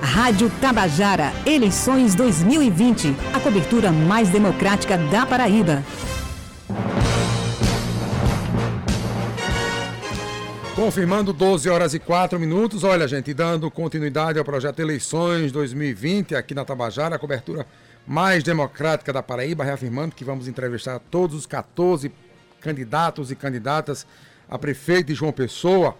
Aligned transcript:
Rádio 0.00 0.48
Tabajara, 0.60 1.32
eleições 1.44 2.14
2020. 2.14 3.14
A 3.34 3.40
cobertura 3.40 3.90
mais 3.90 4.28
democrática 4.28 4.96
da 4.96 5.26
Paraíba. 5.26 5.82
Confirmando 10.74 11.32
12 11.32 11.68
horas 11.68 11.94
e 11.94 11.98
4 11.98 12.38
minutos. 12.38 12.84
Olha, 12.84 13.08
gente, 13.08 13.34
dando 13.34 13.68
continuidade 13.70 14.38
ao 14.38 14.44
projeto 14.44 14.78
Eleições 14.78 15.50
2020 15.50 16.36
aqui 16.36 16.54
na 16.54 16.64
Tabajara, 16.64 17.16
a 17.16 17.18
cobertura 17.18 17.66
mais 18.06 18.44
democrática 18.44 19.12
da 19.12 19.22
Paraíba, 19.22 19.64
reafirmando 19.64 20.14
que 20.14 20.24
vamos 20.24 20.46
entrevistar 20.46 21.00
todos 21.10 21.36
os 21.36 21.46
14 21.46 22.12
candidatos 22.60 23.32
e 23.32 23.36
candidatas 23.36 24.06
a 24.48 24.56
prefeito 24.56 25.08
de 25.08 25.14
João 25.14 25.32
Pessoa, 25.32 25.96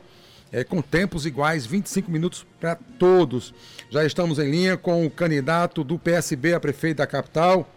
é, 0.52 0.64
com 0.64 0.80
tempos 0.80 1.26
iguais, 1.26 1.66
25 1.66 2.10
minutos 2.10 2.46
para 2.60 2.76
todos. 2.98 3.54
Já 3.90 4.04
estamos 4.04 4.38
em 4.38 4.50
linha 4.50 4.76
com 4.76 5.06
o 5.06 5.10
candidato 5.10 5.84
do 5.84 5.98
PSB 5.98 6.54
a 6.54 6.60
prefeito 6.60 6.98
da 6.98 7.06
capital, 7.06 7.68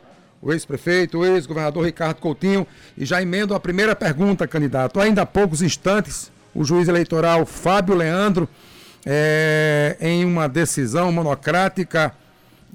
o 0.41 0.51
ex-prefeito, 0.51 1.19
o 1.19 1.25
ex-governador 1.25 1.85
Ricardo 1.85 2.17
Coutinho. 2.17 2.65
E 2.97 3.05
já 3.05 3.21
emendo 3.21 3.53
a 3.53 3.59
primeira 3.59 3.95
pergunta, 3.95 4.47
candidato. 4.47 4.99
Ainda 4.99 5.21
há 5.21 5.25
poucos 5.25 5.61
instantes, 5.61 6.31
o 6.55 6.63
juiz 6.63 6.87
eleitoral 6.87 7.45
Fábio 7.45 7.95
Leandro, 7.95 8.49
é, 9.05 9.97
em 9.99 10.25
uma 10.25 10.47
decisão 10.47 11.11
monocrática, 11.11 12.13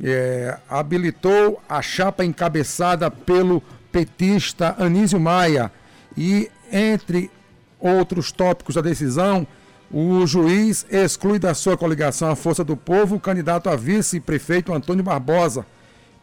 é, 0.03 0.59
habilitou 0.69 1.61
a 1.69 1.81
chapa 1.81 2.25
encabeçada 2.25 3.11
pelo 3.11 3.63
petista 3.91 4.77
Anísio 4.79 5.19
Maia. 5.19 5.73
E 6.17 6.51
entre 6.71 7.31
outros 7.79 8.33
tópicos 8.33 8.75
da 8.75 8.81
decisão, 8.81 9.47
o 9.91 10.27
juiz 10.27 10.85
exclui 10.91 11.39
da 11.39 11.55
sua 11.55 11.77
coligação 11.77 12.31
a 12.31 12.37
Força 12.37 12.65
do 12.65 12.77
Povo 12.77 13.17
o 13.17 13.21
candidato 13.21 13.69
a 13.69 13.77
vice-prefeito 13.77 14.75
Antônio 14.75 15.05
Barbosa, 15.05 15.65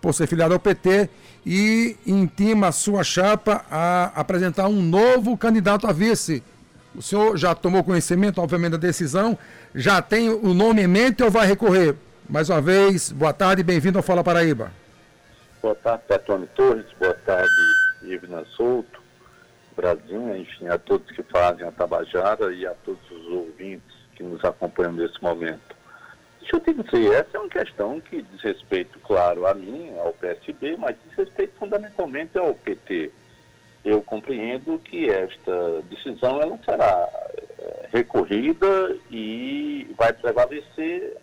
por 0.02 0.13
ser 0.13 0.27
filiado 0.27 0.54
ao 0.54 0.60
PT, 0.60 1.10
e 1.46 1.96
intima 2.05 2.68
a 2.68 2.71
sua 2.71 3.04
chapa 3.04 3.65
a 3.71 4.12
apresentar 4.15 4.68
um 4.68 4.82
novo 4.82 5.37
candidato 5.37 5.87
a 5.87 5.93
vice. 5.93 6.43
O 6.96 7.02
senhor 7.02 7.37
já 7.37 7.55
tomou 7.55 7.84
conhecimento, 7.84 8.40
obviamente, 8.40 8.74
da 8.74 8.77
decisão, 8.77 9.37
já 9.74 10.02
tem 10.02 10.30
o 10.30 10.54
nome 10.54 10.82
em 10.82 10.87
mente 10.87 11.24
ou 11.24 11.32
vai 11.32 11.48
recorrer? 11.48 11.96
Mais 12.30 12.49
uma 12.49 12.62
vez, 12.62 13.12
boa 13.12 13.34
tarde 13.34 13.62
e 13.62 13.63
bem-vindo 13.63 13.98
ao 13.98 14.04
Fala 14.04 14.24
Paraíba. 14.24 14.71
Boa 15.62 15.76
tarde, 15.76 16.04
Petone 16.07 16.48
Torres, 16.48 16.85
boa 16.99 17.13
tarde, 17.26 17.49
Ivna 18.04 18.43
Souto. 18.55 19.02
Brasil, 19.74 20.35
enfim, 20.38 20.68
a 20.68 20.77
todos 20.77 21.10
que 21.12 21.24
fazem 21.24 21.68
a 21.68 21.71
Tabajara 21.71 22.54
e 22.54 22.66
a 22.66 22.74
todos 22.85 23.02
os 23.12 23.27
ouvintes 23.27 23.96
que 24.15 24.24
nos 24.24 24.43
acompanham 24.43 24.93
nesse 24.93 25.21
momento. 25.21 25.76
Deixa 26.40 26.57
eu 26.57 26.60
te 26.60 26.74
dizer, 26.74 27.13
essa 27.13 27.38
é 27.38 27.40
uma 27.40 27.49
questão 27.49 27.99
que 28.02 28.21
diz 28.21 28.41
respeito, 28.41 28.99
claro, 28.99 29.48
a 29.48 29.54
mim, 29.54 29.93
ao 29.98 30.13
PSB, 30.13 30.76
mas 30.77 30.96
diz 31.05 31.15
respeito 31.18 31.54
fundamentalmente 31.57 32.38
ao 32.38 32.54
PT. 32.54 33.12
Eu 33.84 34.02
compreendo 34.02 34.77
que 34.80 35.10
esta 35.10 35.82
decisão 35.90 36.41
ela 36.41 36.58
será 36.63 37.10
eh, 37.60 37.90
recorrida 37.91 38.98
e 39.10 39.93
vai 39.98 40.13
prevalecer 40.13 41.18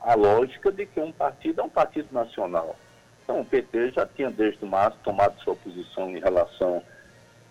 a 0.00 0.14
lógica 0.14 0.70
de 0.70 0.86
que 0.86 1.00
um 1.00 1.12
partido 1.12 1.60
é 1.60 1.64
um 1.64 1.68
partido 1.68 2.08
nacional. 2.12 2.76
Então, 3.22 3.40
o 3.40 3.44
PT 3.44 3.92
já 3.92 4.06
tinha 4.06 4.30
desde 4.30 4.64
março 4.66 4.98
tomado 5.02 5.40
sua 5.40 5.56
posição 5.56 6.10
em 6.10 6.20
relação 6.20 6.82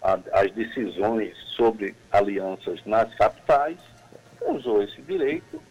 as 0.03 0.51
decisões 0.51 1.35
sobre 1.55 1.95
alianças 2.11 2.79
nas 2.85 3.13
capitais, 3.15 3.77
usou 4.41 4.83
esse 4.83 5.01
direito. 5.01 5.61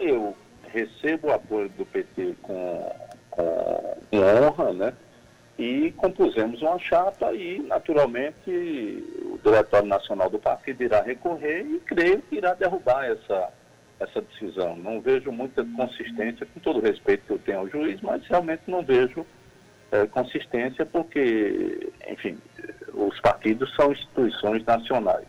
Eu 0.00 0.36
recebo 0.72 1.28
o 1.28 1.32
apoio 1.32 1.68
do 1.70 1.86
PT 1.86 2.34
com, 2.42 2.92
com, 3.30 3.96
com 4.10 4.18
honra, 4.18 4.72
né? 4.72 4.92
E 5.58 5.92
compusemos 5.92 6.60
uma 6.60 6.78
chapa 6.78 7.32
e, 7.32 7.60
naturalmente, 7.60 8.50
o 9.22 9.38
Diretório 9.42 9.88
Nacional 9.88 10.28
do 10.28 10.38
Partido 10.38 10.82
irá 10.82 11.00
recorrer 11.00 11.62
e 11.62 11.80
creio 11.80 12.20
que 12.22 12.36
irá 12.36 12.52
derrubar 12.52 13.06
essa, 13.06 13.48
essa 13.98 14.20
decisão. 14.20 14.76
Não 14.76 15.00
vejo 15.00 15.32
muita 15.32 15.64
consistência, 15.64 16.46
com 16.46 16.60
todo 16.60 16.78
o 16.78 16.82
respeito 16.82 17.24
que 17.26 17.32
eu 17.32 17.38
tenho 17.38 17.60
ao 17.60 17.68
juiz, 17.68 17.98
mas 18.02 18.26
realmente 18.26 18.62
não 18.66 18.82
vejo 18.82 19.24
é, 19.90 20.06
consistência 20.06 20.84
porque, 20.84 21.92
enfim, 22.08 22.38
os 22.92 23.18
partidos 23.20 23.74
são 23.74 23.92
instituições 23.92 24.64
nacionais. 24.64 25.26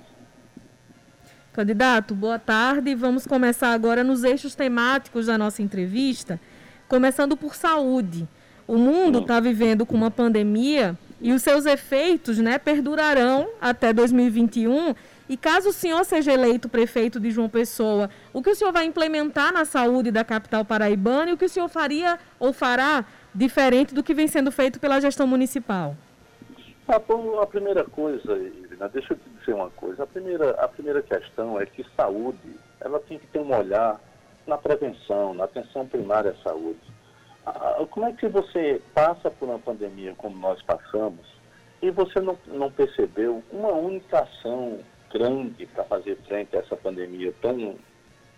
Candidato, 1.54 2.14
boa 2.14 2.38
tarde. 2.38 2.94
Vamos 2.94 3.26
começar 3.26 3.72
agora 3.74 4.04
nos 4.04 4.24
eixos 4.24 4.54
temáticos 4.54 5.26
da 5.26 5.38
nossa 5.38 5.62
entrevista, 5.62 6.40
começando 6.88 7.36
por 7.36 7.56
saúde. 7.56 8.28
O 8.68 8.78
mundo 8.78 9.20
está 9.20 9.40
vivendo 9.40 9.86
com 9.86 9.96
uma 9.96 10.12
pandemia 10.12 10.98
e 11.22 11.32
os 11.32 11.42
seus 11.42 11.66
efeitos 11.66 12.38
né, 12.38 12.60
perdurarão 12.60 13.48
até 13.60 13.92
2021. 13.92 14.94
E 15.30 15.36
caso 15.36 15.70
o 15.70 15.74
senhor 15.74 16.06
seja 16.06 16.32
eleito 16.32 16.70
prefeito 16.70 17.20
de 17.20 17.32
João 17.32 17.50
Pessoa, 17.50 18.10
o 18.32 18.42
que 18.42 18.50
o 18.50 18.56
senhor 18.56 18.72
vai 18.72 18.86
implementar 18.86 19.52
na 19.52 19.66
saúde 19.66 20.12
da 20.12 20.24
capital 20.24 20.64
paraibana 20.64 21.32
e 21.32 21.34
o 21.34 21.38
que 21.38 21.46
o 21.46 21.50
senhor 21.50 21.68
faria 21.68 22.20
ou 22.40 22.54
fará 22.54 23.04
diferente 23.38 23.94
do 23.94 24.04
que 24.04 24.16
vem 24.16 24.28
sendo 24.28 24.52
feito 24.52 24.80
pela 24.80 25.00
gestão 25.00 25.28
municipal? 25.28 25.96
Bom, 27.08 27.40
a 27.40 27.46
primeira 27.46 27.84
coisa, 27.84 28.36
Irina, 28.36 28.90
deixa 28.90 29.14
eu 29.14 29.18
te 29.18 29.30
dizer 29.40 29.54
uma 29.54 29.70
coisa. 29.70 30.04
A 30.04 30.08
primeira, 30.08 30.52
a 30.52 30.68
primeira 30.68 31.02
questão 31.02 31.60
é 31.60 31.66
que 31.66 31.86
saúde, 31.96 32.56
ela 32.80 33.00
tem 33.00 33.20
que 33.20 33.28
ter 33.28 33.40
um 33.40 33.56
olhar 33.56 34.00
na 34.48 34.58
prevenção, 34.58 35.34
na 35.34 35.44
atenção 35.44 35.86
primária 35.86 36.32
à 36.32 36.50
saúde. 36.50 36.80
Como 37.92 38.06
é 38.06 38.14
que 38.14 38.28
você 38.28 38.82
passa 38.94 39.30
por 39.30 39.48
uma 39.48 39.60
pandemia 39.60 40.14
como 40.18 40.38
nós 40.38 40.62
passamos 40.64 41.26
e 41.82 41.92
você 41.92 42.20
não, 42.20 42.38
não 42.48 42.72
percebeu 42.72 43.44
uma 43.52 43.72
única 43.72 44.20
ação 44.20 44.80
grande 45.12 45.66
para 45.68 45.84
fazer 45.84 46.18
frente 46.28 46.56
a 46.56 46.60
essa 46.60 46.76
pandemia 46.76 47.34
tão, 47.42 47.76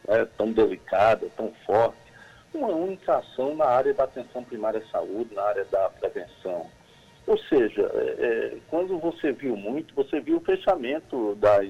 é, 0.08 0.26
tão 0.26 0.52
delicada, 0.52 1.28
tão 1.38 1.52
forte, 1.66 2.09
uma 2.54 2.70
única 2.70 3.18
ação 3.18 3.56
na 3.56 3.66
área 3.66 3.94
da 3.94 4.04
atenção 4.04 4.44
primária 4.44 4.80
à 4.80 4.92
saúde, 4.92 5.34
na 5.36 5.44
área 5.44 5.66
da 5.66 5.90
prevenção 5.90 6.66
ou 7.30 7.38
seja, 7.38 7.84
é, 7.94 8.26
é, 8.26 8.58
quando 8.72 8.98
você 8.98 9.32
viu 9.32 9.56
muito, 9.56 9.94
você 9.94 10.20
viu 10.20 10.38
o 10.38 10.42
fechamento 10.42 11.36
das, 11.36 11.70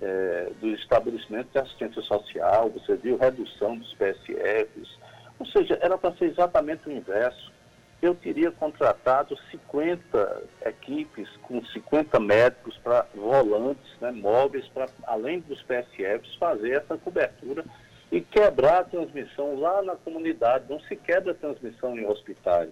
é, 0.00 0.50
dos 0.58 0.80
estabelecimentos 0.80 1.52
de 1.52 1.58
assistência 1.58 2.00
social, 2.00 2.70
você 2.70 2.96
viu 2.96 3.18
redução 3.18 3.76
dos 3.76 3.92
PSFs, 3.92 4.98
ou 5.38 5.44
seja, 5.44 5.78
era 5.82 5.98
para 5.98 6.16
ser 6.16 6.30
exatamente 6.30 6.88
o 6.88 6.92
inverso. 6.92 7.52
Eu 8.00 8.14
teria 8.14 8.50
contratado 8.50 9.36
50 9.50 10.44
equipes 10.64 11.28
com 11.42 11.62
50 11.62 12.18
médicos 12.18 12.74
para 12.78 13.06
volantes, 13.14 14.00
né, 14.00 14.10
móveis, 14.10 14.66
para, 14.68 14.86
além 15.02 15.40
dos 15.40 15.62
PSFs, 15.64 16.36
fazer 16.36 16.78
essa 16.78 16.96
cobertura 16.96 17.66
e 18.10 18.20
quebrar 18.20 18.80
a 18.80 18.84
transmissão 18.84 19.58
lá 19.58 19.82
na 19.82 19.96
comunidade. 19.96 20.64
Não 20.68 20.80
se 20.80 20.96
quebra 20.96 21.32
a 21.32 21.34
transmissão 21.34 21.96
em 21.98 22.06
hospitais 22.06 22.70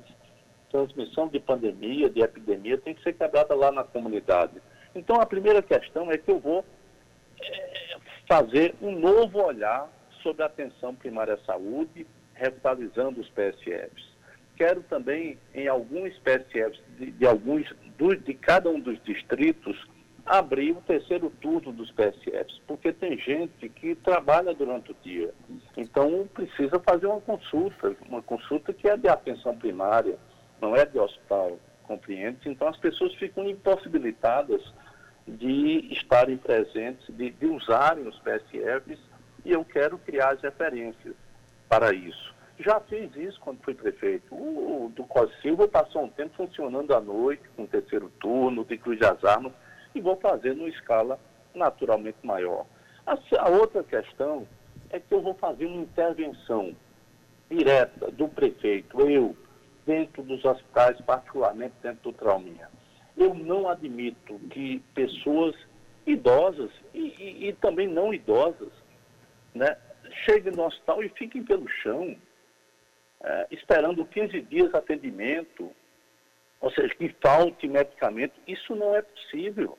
transmissão 0.70 1.28
de 1.28 1.40
pandemia, 1.40 2.08
de 2.10 2.20
epidemia, 2.20 2.78
tem 2.78 2.94
que 2.94 3.02
ser 3.02 3.14
quebrada 3.14 3.54
lá 3.54 3.72
na 3.72 3.84
comunidade. 3.84 4.52
Então, 4.94 5.16
a 5.16 5.26
primeira 5.26 5.62
questão 5.62 6.10
é 6.10 6.18
que 6.18 6.30
eu 6.30 6.38
vou 6.38 6.64
é, 7.40 7.96
fazer 8.26 8.74
um 8.80 8.98
novo 8.98 9.42
olhar 9.42 9.88
sobre 10.22 10.42
a 10.42 10.46
atenção 10.46 10.94
primária 10.94 11.34
à 11.34 11.38
saúde, 11.38 12.06
revitalizando 12.34 13.20
os 13.20 13.28
PSFs. 13.30 14.08
Quero 14.56 14.82
também, 14.82 15.38
em 15.54 15.68
alguns 15.68 16.16
PSFs, 16.18 16.80
de, 16.98 17.12
de 17.12 17.26
alguns, 17.26 17.64
de 18.24 18.34
cada 18.34 18.68
um 18.68 18.80
dos 18.80 19.00
distritos, 19.04 19.76
abrir 20.28 20.72
o 20.72 20.82
terceiro 20.82 21.30
turno 21.40 21.72
dos 21.72 21.90
PSFs, 21.90 22.60
porque 22.66 22.92
tem 22.92 23.18
gente 23.18 23.68
que 23.68 23.94
trabalha 23.94 24.54
durante 24.54 24.92
o 24.92 24.96
dia. 25.02 25.32
Então, 25.76 26.28
precisa 26.32 26.78
fazer 26.80 27.06
uma 27.06 27.20
consulta, 27.20 27.96
uma 28.08 28.22
consulta 28.22 28.72
que 28.72 28.88
é 28.88 28.96
de 28.96 29.08
atenção 29.08 29.56
primária 29.56 30.18
não 30.60 30.76
é 30.76 30.84
de 30.84 30.98
hospital, 30.98 31.58
compreende? 31.84 32.48
Então 32.48 32.68
as 32.68 32.76
pessoas 32.76 33.14
ficam 33.14 33.48
impossibilitadas 33.48 34.62
de 35.26 35.92
estarem 35.92 36.36
presentes, 36.36 37.06
de, 37.08 37.30
de 37.30 37.46
usarem 37.46 38.06
os 38.06 38.18
PSFs 38.18 38.98
e 39.44 39.52
eu 39.52 39.64
quero 39.64 39.98
criar 39.98 40.30
as 40.30 40.40
referências 40.40 41.14
para 41.68 41.92
isso. 41.92 42.34
Já 42.58 42.80
fiz 42.80 43.14
isso 43.14 43.38
quando 43.40 43.62
fui 43.62 43.74
prefeito. 43.74 44.34
O, 44.34 44.86
o 44.86 44.88
do 44.88 45.04
Cos 45.04 45.30
Silva 45.40 45.68
passou 45.68 46.04
um 46.04 46.08
tempo 46.08 46.34
funcionando 46.34 46.92
à 46.92 47.00
noite, 47.00 47.42
com 47.54 47.62
o 47.62 47.68
terceiro 47.68 48.10
turno, 48.18 48.64
de 48.64 48.76
Cruz 48.76 48.98
das 48.98 49.24
Armas, 49.24 49.52
e 49.94 50.00
vou 50.00 50.16
fazer 50.16 50.54
numa 50.54 50.68
escala 50.68 51.18
naturalmente 51.54 52.18
maior. 52.22 52.66
A, 53.06 53.18
a 53.38 53.48
outra 53.48 53.82
questão 53.82 54.46
é 54.90 55.00
que 55.00 55.12
eu 55.12 55.20
vou 55.20 55.34
fazer 55.34 55.66
uma 55.66 55.82
intervenção 55.82 56.74
direta 57.50 58.10
do 58.10 58.28
prefeito, 58.28 59.00
eu, 59.08 59.34
dentro 59.86 60.22
dos 60.22 60.44
hospitais, 60.44 61.00
particularmente 61.00 61.74
dentro 61.82 62.10
do 62.10 62.12
Trauminha. 62.12 62.68
Eu 63.16 63.34
não 63.34 63.68
admito 63.68 64.38
que 64.50 64.80
pessoas 64.94 65.54
idosas 66.06 66.70
e, 66.94 67.14
e, 67.18 67.48
e 67.48 67.52
também 67.54 67.88
não 67.88 68.12
idosas 68.14 68.70
né, 69.54 69.76
cheguem 70.24 70.52
no 70.52 70.64
hospital 70.64 71.02
e 71.02 71.08
fiquem 71.10 71.42
pelo 71.42 71.68
chão. 71.68 72.16
é, 73.20 73.46
esperando 73.50 74.04
15 74.04 74.40
dias 74.42 74.70
de 74.70 74.76
atendimento, 74.76 75.72
ou 76.60 76.70
seja, 76.70 76.94
que 76.94 77.14
falte 77.20 77.68
medicamento. 77.68 78.34
Isso 78.46 78.74
não 78.74 78.94
é 78.94 79.02
possível. 79.02 79.78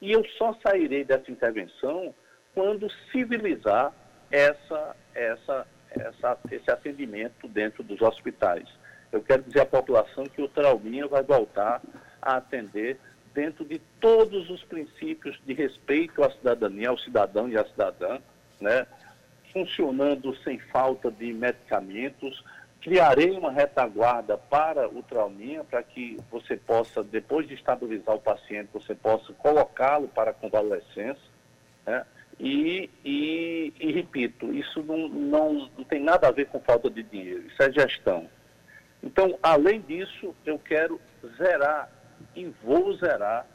E 0.00 0.12
eu 0.12 0.24
só 0.38 0.56
sairei 0.62 1.04
dessa 1.04 1.30
intervenção 1.30 2.14
quando 2.54 2.90
civilizar 3.10 3.92
essa, 4.30 4.96
essa, 5.14 5.66
essa, 5.90 6.38
esse 6.50 6.70
atendimento 6.70 7.48
dentro 7.48 7.82
dos 7.82 8.00
hospitais. 8.00 8.68
Eu 9.12 9.22
quero 9.22 9.42
dizer 9.42 9.60
à 9.60 9.66
população 9.66 10.24
que 10.24 10.42
o 10.42 10.48
Trauminha 10.48 11.06
vai 11.06 11.22
voltar 11.22 11.80
a 12.20 12.36
atender 12.36 12.98
dentro 13.32 13.64
de 13.64 13.80
todos 14.00 14.48
os 14.48 14.62
princípios 14.64 15.40
de 15.44 15.52
respeito 15.52 16.22
à 16.22 16.30
cidadania, 16.30 16.88
ao 16.88 16.98
cidadão 16.98 17.48
e 17.48 17.56
à 17.56 17.64
cidadã, 17.64 18.18
né? 18.60 18.86
funcionando 19.52 20.34
sem 20.38 20.58
falta 20.58 21.10
de 21.10 21.32
medicamentos. 21.32 22.44
Criarei 22.84 23.30
uma 23.30 23.50
retaguarda 23.50 24.36
para 24.36 24.86
o 24.86 25.02
trauminha, 25.02 25.64
para 25.64 25.82
que 25.82 26.18
você 26.30 26.54
possa, 26.54 27.02
depois 27.02 27.48
de 27.48 27.54
estabilizar 27.54 28.14
o 28.14 28.20
paciente, 28.20 28.68
você 28.74 28.94
possa 28.94 29.32
colocá-lo 29.32 30.06
para 30.06 30.32
a 30.32 30.34
convalescência. 30.34 31.24
Né? 31.86 32.04
E, 32.38 32.90
e, 33.02 33.72
e, 33.80 33.90
repito, 33.90 34.52
isso 34.52 34.82
não, 34.82 35.08
não, 35.08 35.70
não 35.78 35.84
tem 35.84 35.98
nada 35.98 36.28
a 36.28 36.30
ver 36.30 36.46
com 36.48 36.60
falta 36.60 36.90
de 36.90 37.02
dinheiro, 37.02 37.46
isso 37.46 37.62
é 37.62 37.72
gestão. 37.72 38.28
Então, 39.02 39.38
além 39.42 39.80
disso, 39.80 40.34
eu 40.44 40.58
quero 40.58 41.00
zerar 41.38 41.90
e 42.36 42.52
vou 42.62 42.94
zerar 42.98 43.46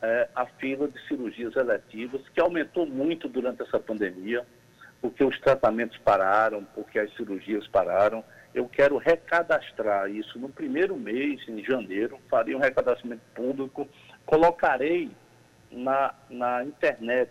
é, 0.00 0.28
a 0.36 0.46
fila 0.46 0.86
de 0.86 1.04
cirurgias 1.08 1.56
eletivas, 1.56 2.28
que 2.28 2.40
aumentou 2.40 2.86
muito 2.86 3.28
durante 3.28 3.60
essa 3.60 3.80
pandemia, 3.80 4.46
porque 5.00 5.24
os 5.24 5.36
tratamentos 5.40 5.98
pararam, 5.98 6.64
porque 6.76 7.00
as 7.00 7.12
cirurgias 7.16 7.66
pararam. 7.66 8.22
Eu 8.54 8.68
quero 8.68 8.96
recadastrar 8.96 10.10
isso 10.10 10.38
no 10.38 10.48
primeiro 10.48 10.96
mês, 10.96 11.40
em 11.48 11.62
janeiro, 11.62 12.18
farei 12.28 12.54
um 12.54 12.60
recadastramento 12.60 13.22
público, 13.34 13.88
colocarei 14.24 15.10
na, 15.70 16.14
na 16.30 16.64
internet 16.64 17.30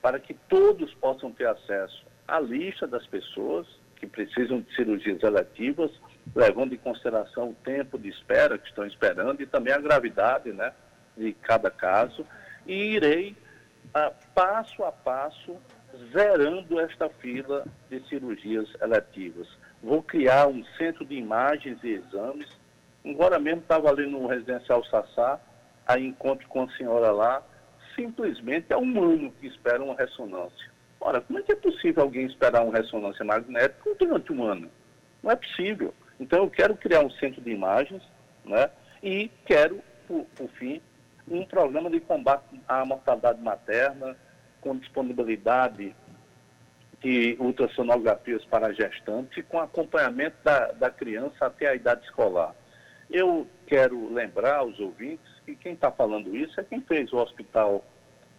para 0.00 0.18
que 0.18 0.34
todos 0.48 0.92
possam 0.94 1.32
ter 1.32 1.46
acesso 1.46 2.04
à 2.26 2.40
lista 2.40 2.86
das 2.86 3.06
pessoas 3.06 3.66
que 3.96 4.06
precisam 4.06 4.60
de 4.60 4.74
cirurgias 4.74 5.22
eletivas, 5.22 5.90
levando 6.34 6.74
em 6.74 6.78
consideração 6.78 7.50
o 7.50 7.54
tempo 7.54 7.98
de 7.98 8.08
espera 8.08 8.58
que 8.58 8.66
estão 8.68 8.84
esperando 8.84 9.40
e 9.40 9.46
também 9.46 9.72
a 9.72 9.78
gravidade 9.78 10.52
né, 10.52 10.72
de 11.16 11.32
cada 11.34 11.70
caso, 11.70 12.26
e 12.66 12.94
irei, 12.94 13.36
ah, 13.94 14.12
passo 14.34 14.82
a 14.82 14.90
passo, 14.90 15.56
zerando 16.12 16.80
esta 16.80 17.08
fila 17.08 17.64
de 17.88 18.00
cirurgias 18.08 18.68
eletivas. 18.80 19.46
Vou 19.82 20.02
criar 20.02 20.46
um 20.46 20.64
centro 20.78 21.04
de 21.04 21.16
imagens 21.16 21.78
e 21.82 21.94
exames. 21.94 22.48
Agora 23.04 23.38
mesmo 23.38 23.62
estava 23.62 23.90
ali 23.90 24.06
no 24.06 24.26
residencial 24.26 24.84
Sassá, 24.84 25.40
aí 25.86 26.06
encontro 26.06 26.46
com 26.48 26.62
a 26.62 26.70
senhora 26.76 27.10
lá, 27.10 27.42
simplesmente 27.96 28.66
é 28.72 28.76
um 28.76 29.02
ano 29.02 29.32
que 29.40 29.46
espera 29.48 29.82
uma 29.82 29.96
ressonância. 29.96 30.70
Ora, 31.00 31.20
como 31.20 31.40
é 31.40 31.42
que 31.42 31.50
é 31.50 31.56
possível 31.56 32.04
alguém 32.04 32.26
esperar 32.26 32.62
uma 32.62 32.78
ressonância 32.78 33.24
magnética 33.24 33.94
durante 33.98 34.32
um 34.32 34.44
ano? 34.44 34.70
Não 35.20 35.32
é 35.32 35.36
possível. 35.36 35.92
Então, 36.20 36.44
eu 36.44 36.50
quero 36.50 36.76
criar 36.76 37.00
um 37.00 37.10
centro 37.10 37.40
de 37.40 37.50
imagens 37.50 38.02
né, 38.44 38.70
e 39.02 39.28
quero, 39.44 39.82
por, 40.06 40.24
por 40.36 40.48
fim, 40.50 40.80
um 41.26 41.44
programa 41.44 41.90
de 41.90 41.98
combate 41.98 42.44
à 42.68 42.84
mortalidade 42.84 43.40
materna, 43.40 44.16
com 44.60 44.76
disponibilidade 44.76 45.94
de 47.02 47.36
ultrassonografias 47.38 48.44
para 48.44 48.72
gestantes 48.72 49.44
com 49.48 49.58
acompanhamento 49.58 50.36
da, 50.44 50.72
da 50.72 50.90
criança 50.90 51.46
até 51.46 51.68
a 51.68 51.74
idade 51.74 52.04
escolar. 52.04 52.54
Eu 53.10 53.46
quero 53.66 54.12
lembrar 54.12 54.58
aos 54.58 54.78
ouvintes 54.78 55.30
que 55.44 55.56
quem 55.56 55.72
está 55.72 55.90
falando 55.90 56.34
isso 56.36 56.58
é 56.60 56.64
quem 56.64 56.80
fez 56.80 57.12
o 57.12 57.16
Hospital 57.16 57.84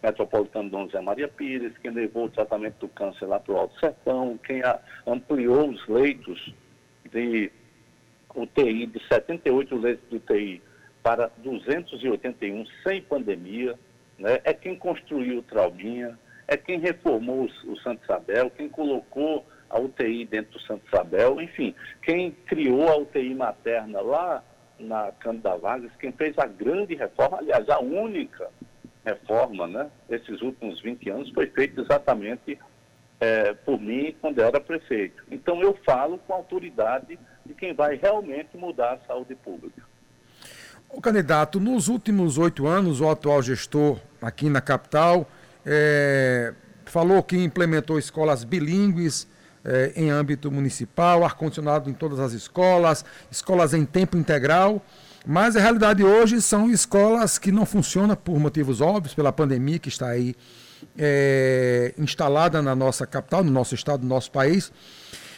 Metropolitano 0.02 0.70
Dom 0.70 0.84
José 0.86 1.00
Maria 1.00 1.28
Pires, 1.28 1.76
quem 1.78 1.90
levou 1.90 2.26
o 2.26 2.30
tratamento 2.30 2.78
do 2.80 2.88
câncer 2.88 3.26
lá 3.26 3.38
para 3.38 3.54
o 3.54 3.56
Alto 3.56 3.78
Sertão, 3.78 4.38
quem 4.44 4.62
ampliou 5.06 5.68
os 5.68 5.86
leitos 5.88 6.54
de 7.10 7.50
UTI, 8.34 8.86
de 8.86 9.00
78 9.06 9.76
leitos 9.76 10.08
de 10.10 10.16
UTI 10.16 10.62
para 11.02 11.30
281 11.38 12.66
sem 12.82 13.02
pandemia, 13.02 13.78
né? 14.18 14.40
é 14.44 14.52
quem 14.52 14.74
construiu 14.74 15.38
o 15.38 15.42
Trauminha, 15.42 16.18
é 16.46 16.56
quem 16.56 16.78
reformou 16.78 17.44
o, 17.44 17.72
o 17.72 17.76
Santo 17.78 18.02
Isabel, 18.04 18.50
quem 18.50 18.68
colocou 18.68 19.44
a 19.70 19.78
UTI 19.78 20.24
dentro 20.26 20.52
do 20.52 20.60
Santo 20.60 20.86
Isabel, 20.86 21.40
enfim, 21.40 21.74
quem 22.02 22.30
criou 22.46 22.88
a 22.88 22.96
UTI 22.96 23.34
materna 23.34 24.00
lá 24.00 24.42
na 24.78 25.12
Cândida 25.12 25.56
Vargas, 25.56 25.90
quem 25.98 26.12
fez 26.12 26.38
a 26.38 26.46
grande 26.46 26.94
reforma, 26.94 27.38
aliás, 27.38 27.68
a 27.68 27.80
única 27.80 28.48
reforma, 29.04 29.66
né, 29.66 29.90
esses 30.08 30.40
últimos 30.42 30.80
20 30.80 31.10
anos, 31.10 31.30
foi 31.30 31.46
feita 31.48 31.80
exatamente 31.80 32.58
é, 33.20 33.52
por 33.52 33.80
mim 33.80 34.14
quando 34.20 34.38
eu 34.38 34.46
era 34.46 34.60
prefeito. 34.60 35.22
Então 35.30 35.60
eu 35.60 35.76
falo 35.84 36.18
com 36.18 36.32
a 36.32 36.36
autoridade 36.36 37.18
de 37.44 37.54
quem 37.54 37.74
vai 37.74 37.96
realmente 37.96 38.56
mudar 38.56 38.94
a 38.94 39.06
saúde 39.06 39.34
pública. 39.34 39.82
O 40.90 41.00
candidato, 41.00 41.58
nos 41.58 41.88
últimos 41.88 42.38
oito 42.38 42.66
anos, 42.66 43.00
o 43.00 43.08
atual 43.08 43.42
gestor 43.42 43.98
aqui 44.22 44.48
na 44.48 44.60
capital 44.60 45.26
é, 45.64 46.52
falou 46.84 47.22
que 47.22 47.36
implementou 47.36 47.98
escolas 47.98 48.44
bilíngues 48.44 49.26
é, 49.64 49.92
em 49.96 50.10
âmbito 50.10 50.50
municipal, 50.50 51.24
ar-condicionado 51.24 51.88
em 51.88 51.94
todas 51.94 52.20
as 52.20 52.32
escolas, 52.32 53.04
escolas 53.30 53.72
em 53.72 53.84
tempo 53.84 54.16
integral. 54.16 54.84
Mas 55.26 55.56
a 55.56 55.60
realidade 55.60 56.04
hoje 56.04 56.42
são 56.42 56.70
escolas 56.70 57.38
que 57.38 57.50
não 57.50 57.64
funcionam 57.64 58.14
por 58.14 58.38
motivos 58.38 58.82
óbvios, 58.82 59.14
pela 59.14 59.32
pandemia 59.32 59.78
que 59.78 59.88
está 59.88 60.08
aí 60.08 60.36
é, 60.98 61.94
instalada 61.96 62.60
na 62.60 62.74
nossa 62.74 63.06
capital, 63.06 63.42
no 63.42 63.50
nosso 63.50 63.74
estado, 63.74 64.02
no 64.02 64.08
nosso 64.08 64.30
país. 64.30 64.70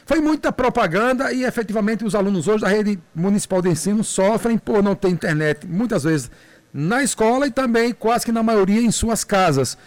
Foi 0.05 0.21
muita 0.21 0.53
propaganda 0.53 1.33
e 1.33 1.45
efetivamente 1.45 2.05
os 2.05 2.15
alunos 2.15 2.47
hoje 2.47 2.63
da 2.63 2.69
rede 2.69 2.99
municipal 3.15 3.63
de 3.63 3.69
ensino 3.69 4.05
sofrem 4.05 4.59
por 4.59 4.83
não 4.83 4.95
ter 4.95 5.09
internet, 5.09 5.67
muitas 5.67 6.05
vezes 6.05 6.31
na 6.73 7.03
escola 7.03 7.47
e 7.47 7.51
também 7.51 7.93
quase 7.93 8.25
que 8.25 8.33
na 8.33 8.43
maioria 8.43 8.81
em 8.81 8.91
suas 8.91 9.25
casas. 9.25 9.79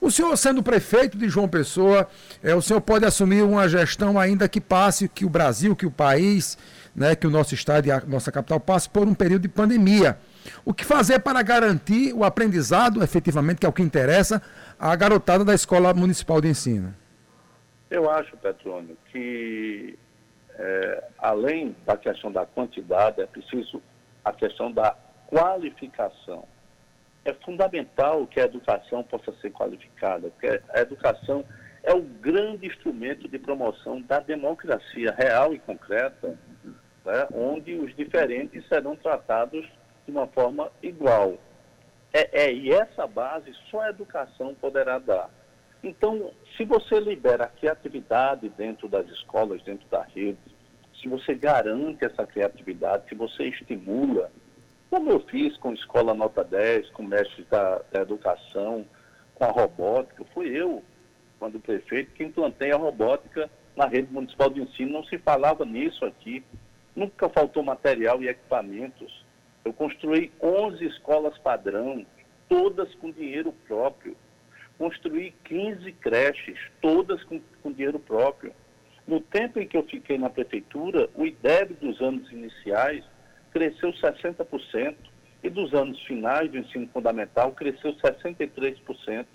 O 0.00 0.10
senhor, 0.10 0.36
sendo 0.36 0.62
prefeito 0.62 1.18
de 1.18 1.28
João 1.28 1.48
Pessoa, 1.48 2.08
é, 2.42 2.54
o 2.54 2.62
senhor 2.62 2.80
pode 2.80 3.04
assumir 3.04 3.42
uma 3.42 3.68
gestão 3.68 4.18
ainda 4.18 4.48
que 4.48 4.60
passe, 4.60 5.08
que 5.08 5.24
o 5.24 5.28
Brasil, 5.28 5.74
que 5.74 5.86
o 5.86 5.90
país, 5.90 6.56
né, 6.94 7.16
que 7.16 7.26
o 7.26 7.30
nosso 7.30 7.54
estado 7.54 7.86
e 7.86 7.90
a 7.90 8.00
nossa 8.00 8.30
capital 8.30 8.60
passe 8.60 8.88
por 8.88 9.06
um 9.06 9.14
período 9.14 9.42
de 9.42 9.48
pandemia. 9.48 10.18
O 10.64 10.72
que 10.72 10.84
fazer 10.84 11.18
para 11.20 11.42
garantir 11.42 12.12
o 12.12 12.24
aprendizado, 12.24 13.02
efetivamente, 13.02 13.58
que 13.58 13.66
é 13.66 13.68
o 13.68 13.72
que 13.72 13.82
interessa, 13.82 14.40
à 14.78 14.94
garotada 14.94 15.44
da 15.44 15.54
Escola 15.54 15.92
Municipal 15.92 16.40
de 16.40 16.48
Ensino? 16.48 16.94
Eu 17.90 18.10
acho, 18.10 18.36
Petrônio, 18.36 18.96
que 19.10 19.98
é, 20.58 21.04
além 21.18 21.74
da 21.86 21.96
questão 21.96 22.30
da 22.32 22.44
quantidade, 22.44 23.20
é 23.20 23.26
preciso 23.26 23.80
a 24.24 24.32
questão 24.32 24.70
da 24.70 24.94
qualificação. 25.28 26.44
É 27.28 27.34
fundamental 27.44 28.26
que 28.26 28.40
a 28.40 28.44
educação 28.44 29.02
possa 29.02 29.30
ser 29.42 29.50
qualificada, 29.50 30.30
porque 30.30 30.62
a 30.70 30.80
educação 30.80 31.44
é 31.82 31.92
o 31.92 32.00
grande 32.00 32.66
instrumento 32.66 33.28
de 33.28 33.38
promoção 33.38 34.00
da 34.00 34.18
democracia 34.18 35.14
real 35.14 35.52
e 35.52 35.58
concreta 35.58 36.38
né, 37.04 37.28
onde 37.34 37.74
os 37.74 37.94
diferentes 37.94 38.66
serão 38.66 38.96
tratados 38.96 39.62
de 40.06 40.10
uma 40.10 40.26
forma 40.28 40.72
igual. 40.82 41.34
É, 42.14 42.44
é, 42.44 42.50
e 42.50 42.72
essa 42.72 43.06
base 43.06 43.52
só 43.70 43.82
a 43.82 43.90
educação 43.90 44.54
poderá 44.54 44.98
dar. 44.98 45.28
Então, 45.84 46.30
se 46.56 46.64
você 46.64 46.98
libera 46.98 47.44
a 47.44 47.48
criatividade 47.48 48.48
dentro 48.48 48.88
das 48.88 49.06
escolas, 49.10 49.62
dentro 49.64 49.86
da 49.90 50.02
rede, 50.02 50.38
se 50.98 51.06
você 51.06 51.34
garante 51.34 52.06
essa 52.06 52.26
criatividade, 52.26 53.06
se 53.06 53.14
você 53.14 53.44
estimula, 53.44 54.32
como 54.90 55.10
eu 55.10 55.20
fiz 55.20 55.56
com 55.58 55.72
Escola 55.72 56.14
Nota 56.14 56.42
10, 56.42 56.90
com 56.90 57.02
mestres 57.02 57.46
da, 57.48 57.82
da 57.92 58.00
educação, 58.00 58.86
com 59.34 59.44
a 59.44 59.48
robótica, 59.48 60.24
fui 60.32 60.48
eu, 60.48 60.82
quando 61.38 61.60
prefeito, 61.60 62.12
que 62.12 62.24
implantei 62.24 62.72
a 62.72 62.76
robótica 62.76 63.50
na 63.76 63.86
rede 63.86 64.12
municipal 64.12 64.50
de 64.50 64.60
ensino. 64.60 64.92
Não 64.92 65.04
se 65.04 65.18
falava 65.18 65.64
nisso 65.64 66.04
aqui. 66.04 66.42
Nunca 66.96 67.28
faltou 67.28 67.62
material 67.62 68.22
e 68.22 68.28
equipamentos. 68.28 69.24
Eu 69.64 69.72
construí 69.72 70.32
11 70.42 70.84
escolas 70.84 71.38
padrão, 71.38 72.04
todas 72.48 72.92
com 72.96 73.10
dinheiro 73.10 73.52
próprio. 73.66 74.16
Construí 74.78 75.32
15 75.44 75.92
creches, 75.92 76.58
todas 76.80 77.22
com, 77.24 77.40
com 77.62 77.72
dinheiro 77.72 77.98
próprio. 77.98 78.52
No 79.06 79.20
tempo 79.20 79.60
em 79.60 79.66
que 79.66 79.76
eu 79.76 79.84
fiquei 79.84 80.18
na 80.18 80.28
prefeitura, 80.28 81.08
o 81.14 81.24
IDEB 81.24 81.74
dos 81.74 82.00
anos 82.00 82.30
iniciais 82.32 83.04
cresceu 83.58 83.92
60% 83.92 84.94
e 85.42 85.50
dos 85.50 85.74
anos 85.74 86.00
finais 86.04 86.48
do 86.48 86.58
ensino 86.58 86.88
fundamental 86.92 87.50
cresceu 87.50 87.92
63%. 87.96 89.26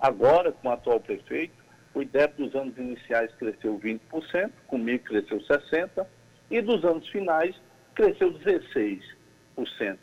Agora, 0.00 0.50
com 0.50 0.68
o 0.68 0.72
atual 0.72 0.98
prefeito, 0.98 1.52
o 1.94 2.00
IDEB 2.00 2.34
dos 2.38 2.54
anos 2.54 2.76
iniciais 2.78 3.30
cresceu 3.34 3.78
20%, 3.78 4.50
comigo 4.66 5.04
cresceu 5.04 5.38
60%, 5.40 6.06
E 6.50 6.62
dos 6.62 6.84
anos 6.84 7.06
finais, 7.08 7.54
cresceu 7.94 8.32
16%. 8.32 9.00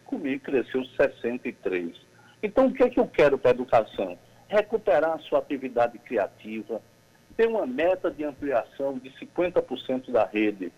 Comigo 0.05 0.43
cresceu 0.43 0.83
63%. 0.99 1.95
Então, 2.43 2.67
o 2.67 2.73
que 2.73 2.83
é 2.83 2.89
que 2.89 2.99
eu 2.99 3.07
quero 3.07 3.39
para 3.39 3.51
a 3.51 3.53
educação? 3.53 4.19
Recuperar 4.47 5.13
a 5.13 5.19
sua 5.19 5.39
atividade 5.39 5.97
criativa, 5.99 6.79
ter 7.35 7.47
uma 7.47 7.65
meta 7.65 8.11
de 8.11 8.23
ampliação 8.23 8.99
de 8.99 9.09
50% 9.11 10.11
da 10.11 10.25
rede 10.25 10.71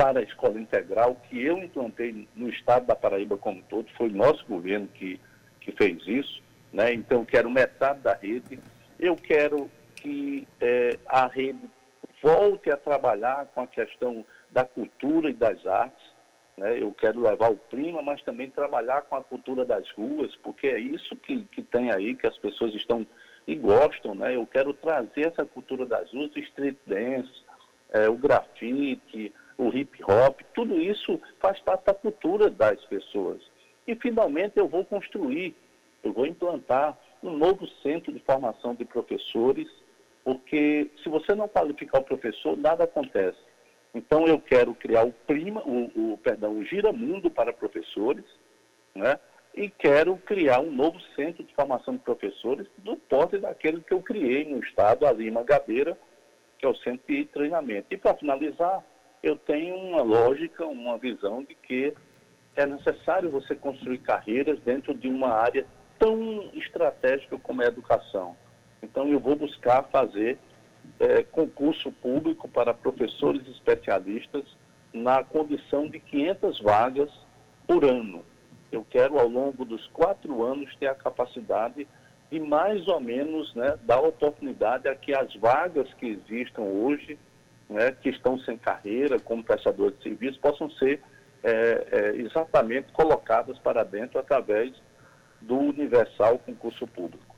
para 0.00 0.20
a 0.20 0.22
escola 0.22 0.58
integral, 0.58 1.14
que 1.28 1.44
eu 1.44 1.58
implantei 1.58 2.26
no 2.34 2.48
estado 2.48 2.86
da 2.86 2.96
Paraíba 2.96 3.36
como 3.36 3.62
todo, 3.64 3.86
foi 3.98 4.08
nosso 4.08 4.42
governo 4.46 4.88
que, 4.88 5.20
que 5.60 5.72
fez 5.72 5.98
isso. 6.06 6.42
Né? 6.72 6.94
Então, 6.94 7.22
quero 7.22 7.50
metade 7.50 8.00
da 8.00 8.14
rede. 8.14 8.58
Eu 8.98 9.14
quero 9.14 9.70
que 9.96 10.48
é, 10.58 10.98
a 11.06 11.26
rede 11.26 11.60
volte 12.22 12.70
a 12.70 12.78
trabalhar 12.78 13.44
com 13.54 13.60
a 13.60 13.66
questão 13.66 14.24
da 14.50 14.64
cultura 14.64 15.28
e 15.28 15.34
das 15.34 15.66
artes. 15.66 16.06
Né? 16.56 16.80
Eu 16.80 16.92
quero 16.92 17.20
levar 17.20 17.50
o 17.50 17.56
prima, 17.56 18.00
mas 18.00 18.22
também 18.22 18.48
trabalhar 18.48 19.02
com 19.02 19.16
a 19.16 19.22
cultura 19.22 19.66
das 19.66 19.86
ruas, 19.90 20.34
porque 20.36 20.68
é 20.68 20.78
isso 20.78 21.14
que, 21.14 21.44
que 21.52 21.60
tem 21.60 21.92
aí, 21.92 22.14
que 22.14 22.26
as 22.26 22.38
pessoas 22.38 22.74
estão 22.74 23.06
e 23.46 23.54
gostam. 23.54 24.14
Né? 24.14 24.34
Eu 24.34 24.46
quero 24.46 24.72
trazer 24.72 25.26
essa 25.26 25.44
cultura 25.44 25.84
das 25.84 26.10
ruas, 26.10 26.34
o 26.34 26.38
street 26.38 26.78
dance, 26.86 27.44
é, 27.92 28.08
o 28.08 28.14
grafite, 28.14 29.30
o 29.60 29.76
hip 29.76 30.02
hop, 30.04 30.40
tudo 30.54 30.80
isso 30.80 31.20
faz 31.38 31.60
parte 31.60 31.84
da 31.84 31.92
cultura 31.92 32.48
das 32.48 32.82
pessoas. 32.86 33.42
E 33.86 33.94
finalmente 33.94 34.54
eu 34.56 34.66
vou 34.66 34.84
construir, 34.84 35.54
eu 36.02 36.12
vou 36.14 36.26
implantar 36.26 36.98
um 37.22 37.30
novo 37.30 37.66
centro 37.82 38.10
de 38.10 38.20
formação 38.20 38.74
de 38.74 38.86
professores, 38.86 39.68
porque 40.24 40.90
se 41.02 41.10
você 41.10 41.34
não 41.34 41.46
qualificar 41.46 41.98
o 41.98 42.04
professor, 42.04 42.56
nada 42.56 42.84
acontece. 42.84 43.38
Então 43.94 44.26
eu 44.26 44.40
quero 44.40 44.74
criar 44.74 45.04
o 45.04 45.12
prima, 45.12 45.62
o, 45.66 46.12
o 46.12 46.18
perdão, 46.18 46.56
o 46.56 46.64
giramundo 46.64 47.30
para 47.30 47.52
professores, 47.52 48.24
né? 48.94 49.18
E 49.54 49.68
quero 49.68 50.16
criar 50.16 50.60
um 50.60 50.70
novo 50.70 50.98
centro 51.16 51.42
de 51.42 51.52
formação 51.54 51.94
de 51.94 52.00
professores 52.00 52.66
do 52.78 52.96
porte 52.96 53.36
daquele 53.36 53.80
que 53.82 53.92
eu 53.92 54.00
criei 54.00 54.44
no 54.44 54.60
estado, 54.60 55.04
ali 55.04 55.26
em 55.26 55.32
Mangabeira, 55.32 55.98
que 56.56 56.64
é 56.64 56.68
o 56.68 56.76
centro 56.76 57.02
de 57.08 57.24
treinamento. 57.26 57.88
E 57.90 57.96
para 57.96 58.14
finalizar, 58.14 58.84
eu 59.22 59.36
tenho 59.36 59.76
uma 59.76 60.02
lógica, 60.02 60.66
uma 60.66 60.96
visão 60.96 61.42
de 61.42 61.54
que 61.54 61.94
é 62.56 62.66
necessário 62.66 63.30
você 63.30 63.54
construir 63.54 63.98
carreiras 63.98 64.58
dentro 64.60 64.94
de 64.94 65.08
uma 65.08 65.28
área 65.28 65.66
tão 65.98 66.50
estratégica 66.54 67.38
como 67.38 67.62
é 67.62 67.66
a 67.66 67.68
educação. 67.68 68.36
Então, 68.82 69.08
eu 69.08 69.20
vou 69.20 69.36
buscar 69.36 69.82
fazer 69.84 70.38
é, 70.98 71.22
concurso 71.22 71.92
público 71.92 72.48
para 72.48 72.72
professores 72.72 73.46
especialistas 73.46 74.44
na 74.92 75.22
condição 75.22 75.88
de 75.88 76.00
500 76.00 76.60
vagas 76.60 77.10
por 77.66 77.84
ano. 77.84 78.24
Eu 78.72 78.84
quero, 78.88 79.18
ao 79.18 79.28
longo 79.28 79.64
dos 79.64 79.86
quatro 79.88 80.42
anos, 80.42 80.74
ter 80.76 80.86
a 80.86 80.94
capacidade 80.94 81.86
de 82.30 82.40
mais 82.40 82.86
ou 82.88 83.00
menos 83.00 83.54
né, 83.54 83.78
dar 83.82 84.00
oportunidade 84.00 84.88
a 84.88 84.94
que 84.94 85.12
as 85.12 85.34
vagas 85.34 85.92
que 85.94 86.06
existam 86.06 86.62
hoje 86.62 87.18
né, 87.70 87.92
que 87.92 88.10
estão 88.10 88.38
sem 88.40 88.58
carreira 88.58 89.18
como 89.20 89.44
prestadores 89.44 89.96
de 89.98 90.02
serviço 90.02 90.40
possam 90.40 90.68
ser 90.72 91.00
é, 91.42 91.86
é, 91.90 92.16
exatamente 92.16 92.92
colocadas 92.92 93.58
para 93.60 93.84
dentro 93.84 94.18
através 94.18 94.72
do 95.40 95.56
universal 95.56 96.38
concurso 96.40 96.86
público. 96.88 97.36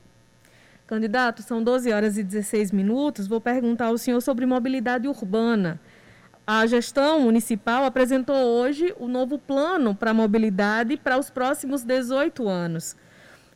Candidato, 0.87 1.41
são 1.41 1.63
12 1.63 1.93
horas 1.93 2.17
e 2.17 2.23
16 2.23 2.71
minutos. 2.71 3.27
Vou 3.27 3.39
perguntar 3.39 3.85
ao 3.87 3.97
senhor 3.97 4.19
sobre 4.21 4.45
mobilidade 4.45 5.07
urbana. 5.07 5.79
A 6.45 6.65
gestão 6.65 7.21
municipal 7.21 7.85
apresentou 7.85 8.35
hoje 8.35 8.93
o 8.99 9.07
novo 9.07 9.39
plano 9.39 9.95
para 9.95 10.11
a 10.11 10.13
mobilidade 10.13 10.97
para 10.97 11.17
os 11.17 11.29
próximos 11.29 11.83
18 11.83 12.49
anos. 12.49 12.97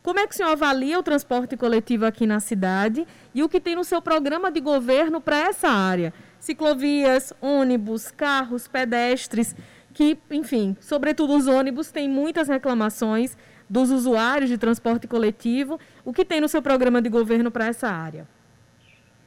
Como 0.02 0.20
é 0.20 0.26
que 0.26 0.34
o 0.34 0.38
senhor 0.38 0.52
avalia 0.52 0.98
o 0.98 1.04
transporte 1.04 1.58
coletivo 1.58 2.06
aqui 2.06 2.26
na 2.26 2.40
cidade 2.40 3.06
e 3.36 3.44
o 3.44 3.50
que 3.50 3.60
tem 3.60 3.76
no 3.76 3.84
seu 3.84 4.02
programa 4.02 4.50
de 4.50 4.62
governo 4.62 5.20
para 5.20 5.38
essa 5.38 5.68
área? 5.68 6.14
Ciclovias, 6.48 7.34
ônibus, 7.42 8.10
carros, 8.10 8.68
pedestres, 8.70 9.54
que, 9.94 10.18
enfim, 10.32 10.78
sobretudo 10.80 11.36
os 11.36 11.46
ônibus, 11.46 11.92
têm 11.92 12.08
muitas 12.08 12.48
reclamações 12.48 13.38
dos 13.70 13.92
usuários 13.92 14.50
de 14.50 14.58
transporte 14.58 15.08
coletivo. 15.08 15.78
O 16.06 16.14
que 16.14 16.24
tem 16.24 16.40
no 16.40 16.48
seu 16.48 16.62
programa 16.62 17.02
de 17.02 17.10
governo 17.10 17.52
para 17.52 17.68
essa 17.68 17.90
área? 17.90 18.26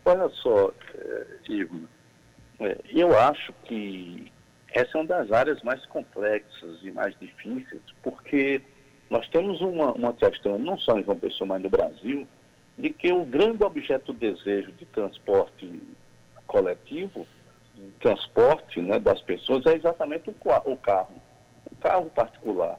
Olha 0.04 0.30
só, 0.30 0.72
eh, 0.94 1.26
Ivo, 1.50 1.80
eh, 2.58 2.78
eu 2.88 3.18
acho 3.18 3.52
que 3.64 4.32
essa 4.72 4.96
é 4.96 5.00
uma 5.00 5.06
das 5.06 5.30
áreas 5.30 5.62
mais 5.62 5.84
complexas 5.86 6.78
e 6.82 6.90
mais 6.90 7.14
difíceis, 7.20 7.82
porque 8.02 8.62
nós 9.10 9.28
temos 9.28 9.60
uma, 9.60 9.92
uma 9.92 10.14
questão, 10.14 10.58
não 10.58 10.78
só 10.78 10.98
em 10.98 11.04
João 11.04 11.18
Pessoa, 11.18 11.48
mas 11.48 11.62
no 11.62 11.68
Brasil, 11.68 12.26
de 12.78 12.88
que 12.88 13.12
o 13.12 13.26
grande 13.26 13.62
objeto 13.62 14.14
do 14.14 14.18
desejo 14.18 14.72
de 14.72 14.86
transporte 14.86 15.66
coletivo, 16.50 17.26
transporte 18.00 18.80
né, 18.80 18.98
das 18.98 19.22
pessoas, 19.22 19.64
é 19.66 19.76
exatamente 19.76 20.28
o, 20.28 20.34
o 20.64 20.76
carro, 20.76 21.14
o 21.70 21.76
carro 21.76 22.10
particular. 22.10 22.78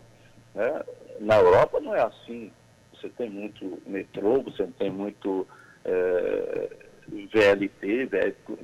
Né? 0.53 0.83
Na 1.21 1.37
Europa 1.37 1.79
não 1.79 1.95
é 1.95 2.01
assim. 2.01 2.51
Você 2.93 3.09
tem 3.09 3.29
muito 3.29 3.81
metrô, 3.87 4.43
você 4.43 4.67
tem 4.77 4.91
muito 4.91 5.47
é, 5.85 6.69
VLT, 7.07 8.09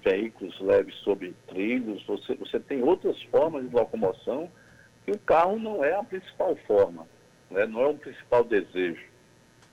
veículos 0.03 0.59
leves 0.59 0.93
sobre 0.97 1.33
trilhos, 1.47 2.05
você, 2.05 2.35
você 2.35 2.59
tem 2.59 2.83
outras 2.83 3.19
formas 3.23 3.67
de 3.67 3.73
locomoção 3.73 4.51
que 5.05 5.11
o 5.11 5.19
carro 5.19 5.57
não 5.57 5.83
é 5.83 5.95
a 5.95 6.03
principal 6.03 6.55
forma, 6.67 7.07
né? 7.49 7.65
não 7.65 7.81
é 7.81 7.87
o 7.87 7.95
principal 7.95 8.43
desejo. 8.43 9.01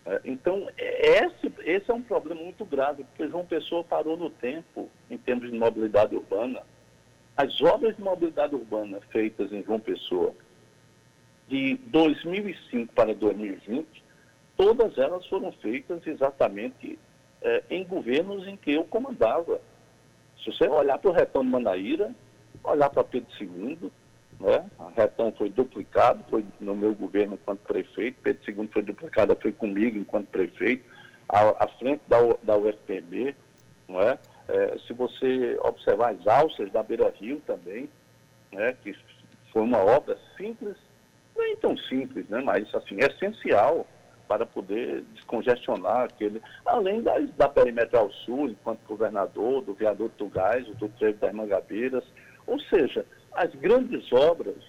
É, 0.06 0.20
então, 0.24 0.68
é, 0.76 1.24
esse, 1.24 1.52
esse 1.64 1.90
é 1.90 1.94
um 1.94 2.02
problema 2.02 2.42
muito 2.42 2.64
grave, 2.64 3.04
porque 3.04 3.28
João 3.28 3.46
Pessoa 3.46 3.82
parou 3.82 4.16
no 4.16 4.30
tempo 4.30 4.90
em 5.10 5.16
termos 5.16 5.50
de 5.50 5.58
mobilidade 5.58 6.14
urbana. 6.14 6.62
As 7.36 7.60
obras 7.62 7.96
de 7.96 8.02
mobilidade 8.02 8.54
urbana 8.54 9.00
feitas 9.10 9.52
em 9.52 9.62
João 9.62 9.80
Pessoa 9.80 10.34
de 11.48 11.76
2005 11.86 12.92
para 12.94 13.14
2020, 13.14 14.04
todas 14.56 14.96
elas 14.98 15.26
foram 15.26 15.50
feitas 15.52 16.06
exatamente 16.06 16.98
é, 17.42 17.62
em 17.70 17.84
governos 17.84 18.46
em 18.46 18.56
que 18.56 18.72
eu 18.72 18.84
comandava. 18.84 19.60
Se 20.42 20.52
você 20.52 20.68
olhar 20.68 20.98
para 20.98 21.10
o 21.10 21.14
Retão 21.14 21.42
de 21.42 21.50
Manaíra, 21.50 22.14
olhar 22.62 22.90
para 22.90 23.04
Pedro 23.04 23.28
II, 23.40 23.90
né? 24.40 24.64
A 24.78 24.90
Retão 24.90 25.32
foi 25.32 25.50
duplicado, 25.50 26.24
foi 26.28 26.44
no 26.60 26.74
meu 26.74 26.94
governo 26.94 27.34
enquanto 27.34 27.60
prefeito, 27.60 28.18
Pedro 28.22 28.42
II 28.46 28.68
foi 28.72 28.82
duplicada, 28.82 29.36
foi 29.36 29.52
comigo 29.52 29.98
enquanto 29.98 30.28
prefeito, 30.28 30.84
à, 31.28 31.64
à 31.64 31.68
frente 31.78 32.02
da, 32.08 32.18
da 32.42 32.56
UFPB, 32.56 33.34
não 33.88 34.00
é? 34.00 34.18
é? 34.48 34.78
se 34.86 34.92
você 34.92 35.58
observar 35.62 36.14
as 36.14 36.26
alças 36.26 36.70
da 36.72 36.82
Beira 36.82 37.12
Rio 37.18 37.40
também, 37.46 37.88
né? 38.52 38.76
que 38.82 38.94
foi 39.52 39.62
uma 39.62 39.78
obra 39.78 40.18
simples, 40.36 40.76
nem 41.36 41.56
tão 41.56 41.76
simples, 41.76 42.28
né? 42.28 42.40
mas 42.40 42.72
assim, 42.74 42.96
essencial 42.98 43.86
para 44.26 44.46
poder 44.46 45.02
descongestionar 45.14 46.04
aquele, 46.04 46.40
além 46.64 47.02
da, 47.02 47.18
da 47.36 47.48
Perimetral 47.48 48.10
Sul, 48.24 48.48
enquanto 48.48 48.80
governador, 48.86 49.62
do 49.62 49.74
viaduto 49.74 50.24
do 50.24 50.30
Gás, 50.30 50.66
do 50.76 50.88
trevo 50.88 51.18
das 51.18 51.32
Mangabeiras, 51.32 52.04
ou 52.46 52.58
seja, 52.60 53.04
as 53.34 53.54
grandes 53.54 54.12
obras, 54.12 54.62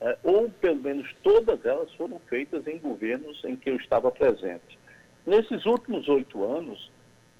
é, 0.00 0.18
ou 0.22 0.50
pelo 0.50 0.82
menos 0.82 1.12
todas 1.22 1.64
elas, 1.64 1.92
foram 1.94 2.18
feitas 2.28 2.66
em 2.66 2.78
governos 2.78 3.42
em 3.44 3.56
que 3.56 3.70
eu 3.70 3.76
estava 3.76 4.10
presente. 4.10 4.78
Nesses 5.26 5.64
últimos 5.66 6.08
oito 6.08 6.44
anos, 6.44 6.90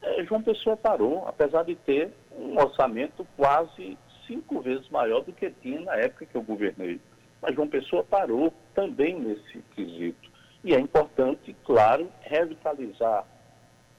é, 0.03 0.25
João 0.25 0.43
Pessoa 0.43 0.77
parou, 0.77 1.27
apesar 1.27 1.65
de 1.65 1.75
ter 1.75 2.11
um 2.33 2.57
orçamento 2.59 3.27
quase 3.37 3.99
cinco 4.27 4.61
vezes 4.61 4.89
maior 4.89 5.23
do 5.23 5.33
que 5.33 5.51
tinha 5.51 5.81
na 5.81 5.95
época 5.97 6.27
que 6.27 6.35
eu 6.35 6.43
governei. 6.43 7.01
Mas 7.41 7.55
João 7.55 7.69
Pessoa 7.69 8.03
parou 8.03 8.53
também 8.75 9.19
nesse 9.19 9.63
quesito. 9.75 10.31
E 10.65 10.75
é 10.75 10.81
importante, 10.81 11.55
claro, 11.65 12.11
revitalizar 12.23 13.25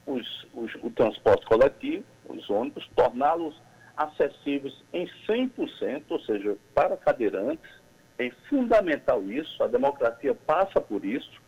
os, 0.05 0.47
os, 0.53 0.73
o 0.83 0.89
transporte 0.91 1.45
coletivo, 1.45 2.03
os 2.27 2.49
ônibus, 2.49 2.87
torná-los 2.95 3.55
acessíveis 3.97 4.75
em 4.93 5.07
100%, 5.27 6.03
ou 6.09 6.19
seja, 6.21 6.55
para 6.73 6.95
cadeirantes. 6.95 7.69
É 8.19 8.29
fundamental 8.49 9.23
isso, 9.23 9.61
a 9.63 9.67
democracia 9.67 10.33
passa 10.33 10.79
por 10.79 11.03
isso. 11.03 11.41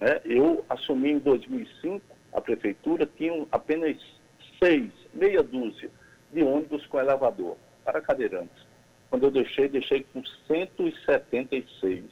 Né? 0.00 0.20
Eu 0.24 0.64
assumi 0.68 1.12
em 1.12 1.18
2005 1.18 2.00
a 2.32 2.40
prefeitura, 2.40 3.06
tinha 3.16 3.46
apenas 3.50 3.96
seis, 4.62 4.90
meia 5.12 5.42
dúzia 5.42 5.90
de 6.32 6.42
ônibus 6.42 6.86
com 6.86 6.98
elevador 6.98 7.56
para 7.84 8.00
cadeirantes. 8.00 8.66
Quando 9.10 9.24
eu 9.24 9.30
deixei, 9.30 9.68
deixei 9.68 10.04
com 10.12 10.22
176. 10.46 12.04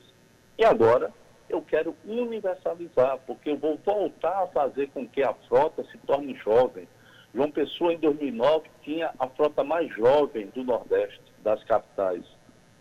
E 0.57 0.65
agora 0.65 1.13
eu 1.49 1.61
quero 1.61 1.95
universalizar, 2.05 3.19
porque 3.27 3.51
eu 3.51 3.57
vou 3.57 3.79
voltar 3.85 4.45
a 4.45 4.47
fazer 4.49 4.89
com 4.89 5.07
que 5.07 5.23
a 5.23 5.35
frota 5.49 5.85
se 5.85 5.99
torne 5.99 6.35
jovem, 6.37 6.89
João 7.35 7.51
Pessoa, 7.51 7.93
em 7.93 7.99
2009, 7.99 8.69
tinha 8.83 9.13
a 9.19 9.27
frota 9.27 9.65
mais 9.65 9.93
jovem 9.95 10.47
do 10.55 10.63
Nordeste. 10.63 11.21
das 11.43 11.63
capitais. 11.65 12.25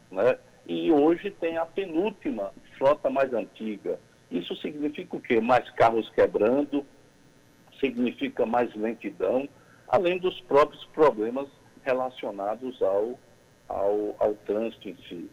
Né? 0.10 0.38
E 0.66 0.92
hoje 0.92 1.30
tem 1.32 1.58
a 1.58 1.66
penúltima 1.66 2.54
frota 2.78 3.10
mais 3.10 3.34
antiga. 3.34 4.00
Isso 4.32 4.56
significa 4.56 5.18
o 5.18 5.22
quê? 5.22 5.42
Mais 5.42 5.70
carros 5.72 6.10
quebrando, 6.12 6.86
significa 7.80 8.46
mais 8.46 8.74
lentidão, 8.74 9.50
além 9.88 10.18
dos 10.18 10.40
próprios 10.42 10.86
problemas 10.86 11.50
relacionados 11.84 12.82
ao, 12.82 13.20
ao, 13.68 14.16
ao 14.18 14.34
trânsito 14.46 14.88
em 14.88 14.96
si. 15.10 15.30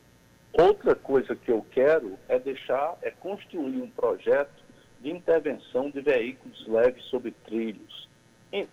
Outra 0.52 0.96
coisa 0.96 1.36
que 1.36 1.52
eu 1.52 1.64
quero 1.70 2.18
é 2.28 2.38
deixar, 2.38 2.98
é 3.02 3.12
construir 3.12 3.80
um 3.80 3.90
projeto 3.90 4.64
de 5.00 5.10
intervenção 5.10 5.88
de 5.88 6.00
veículos 6.00 6.66
leves 6.66 7.04
sobre 7.04 7.30
trilhos, 7.44 8.09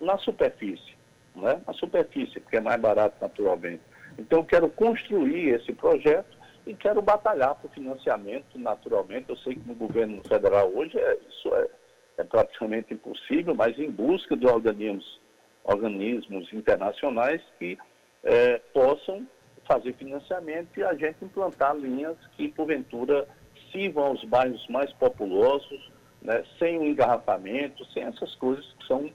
na 0.02 0.18
superfície, 0.18 0.96
né? 1.36 1.62
na 1.66 1.74
superfície, 1.74 2.40
porque 2.40 2.58
é 2.58 2.62
mais 2.62 2.80
barato 2.80 3.16
naturalmente. 3.22 3.82
Então 4.18 4.40
eu 4.40 4.46
quero 4.46 4.70
construir 4.70 5.50
esse 5.50 5.74
projeto 5.74 6.38
e 6.66 6.74
quero 6.74 7.02
batalhar 7.02 7.56
por 7.56 7.70
financiamento 7.72 8.58
naturalmente. 8.58 9.30
Eu 9.30 9.38
sei 9.38 9.56
que 9.56 9.68
no 9.68 9.76
governo 9.76 10.22
federal 10.28 10.72
hoje 10.74 10.98
é, 10.98 11.18
isso 11.30 11.54
é, 11.56 11.68
é 12.18 12.24
praticamente 12.24 12.94
impossível, 12.94 13.54
mas 13.56 13.78
em 13.78 13.92
busca 13.92 14.36
de 14.36 14.48
organismos, 14.48 15.22
organismos 15.64 16.52
internacionais 16.52 17.42
que 17.60 17.78
é, 18.24 18.58
possam 18.74 19.28
fazer 19.68 19.94
financiamento 19.94 20.78
e 20.78 20.84
a 20.84 20.94
gente 20.94 21.24
implantar 21.24 21.76
linhas 21.76 22.18
que, 22.36 22.48
porventura, 22.50 23.28
sirvam 23.72 24.06
aos 24.06 24.24
bairros 24.24 24.66
mais 24.70 24.92
populosos, 24.94 25.92
né, 26.22 26.44
sem 26.58 26.80
o 26.80 26.86
engarrafamento, 26.86 27.86
sem 27.92 28.04
essas 28.04 28.34
coisas 28.36 28.66
que 28.80 28.88
são, 28.88 29.10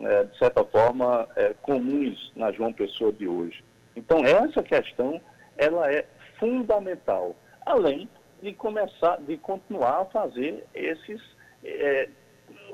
é, 0.00 0.24
de 0.24 0.38
certa 0.38 0.64
forma, 0.64 1.28
é, 1.36 1.54
comuns 1.62 2.32
na 2.36 2.52
João 2.52 2.72
Pessoa 2.72 3.12
de 3.12 3.26
hoje. 3.26 3.64
Então, 3.94 4.24
essa 4.24 4.62
questão, 4.62 5.20
ela 5.56 5.90
é 5.90 6.04
fundamental, 6.38 7.34
além 7.64 8.08
de 8.42 8.52
começar, 8.52 9.16
de 9.22 9.36
continuar 9.38 10.02
a 10.02 10.04
fazer 10.06 10.64
esses, 10.74 11.20
é, 11.64 12.08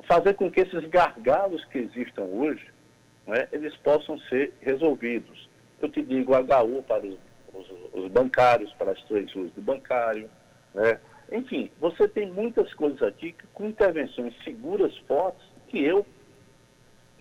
fazer 0.05 0.35
com 0.35 0.51
que 0.51 0.61
esses 0.61 0.85
gargalos 0.89 1.65
que 1.67 1.79
existam 1.79 2.25
hoje, 2.25 2.67
né, 3.27 3.49
eles 3.53 3.77
possam 3.77 4.19
ser 4.29 4.53
resolvidos 4.61 5.53
eu 5.83 5.89
te 5.89 6.01
digo 6.01 6.33
HU 6.33 6.83
para 6.85 7.05
os, 7.05 7.19
os, 7.53 7.71
os 7.93 8.11
bancários, 8.11 8.73
para 8.75 8.93
as 8.93 9.03
três 9.03 9.31
ruas 9.33 9.51
do 9.53 9.61
bancário, 9.61 10.31
né? 10.73 10.99
Enfim, 11.31 11.71
você 11.81 12.07
tem 12.07 12.31
muitas 12.31 12.73
coisas 12.75 13.03
aqui 13.03 13.33
que, 13.33 13.47
com 13.49 13.67
intervenções 13.67 14.35
seguras, 14.45 14.97
fortes, 15.09 15.43
que 15.69 15.83
eu, 15.83 16.07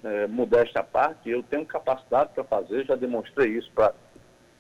é, 0.04 0.28
modesta 0.28 0.84
parte, 0.84 1.30
eu 1.30 1.44
tenho 1.44 1.66
capacidade 1.66 2.32
para 2.34 2.44
fazer, 2.44 2.86
já 2.86 2.96
demonstrei 2.96 3.58
isso 3.58 3.72
pra, 3.74 3.94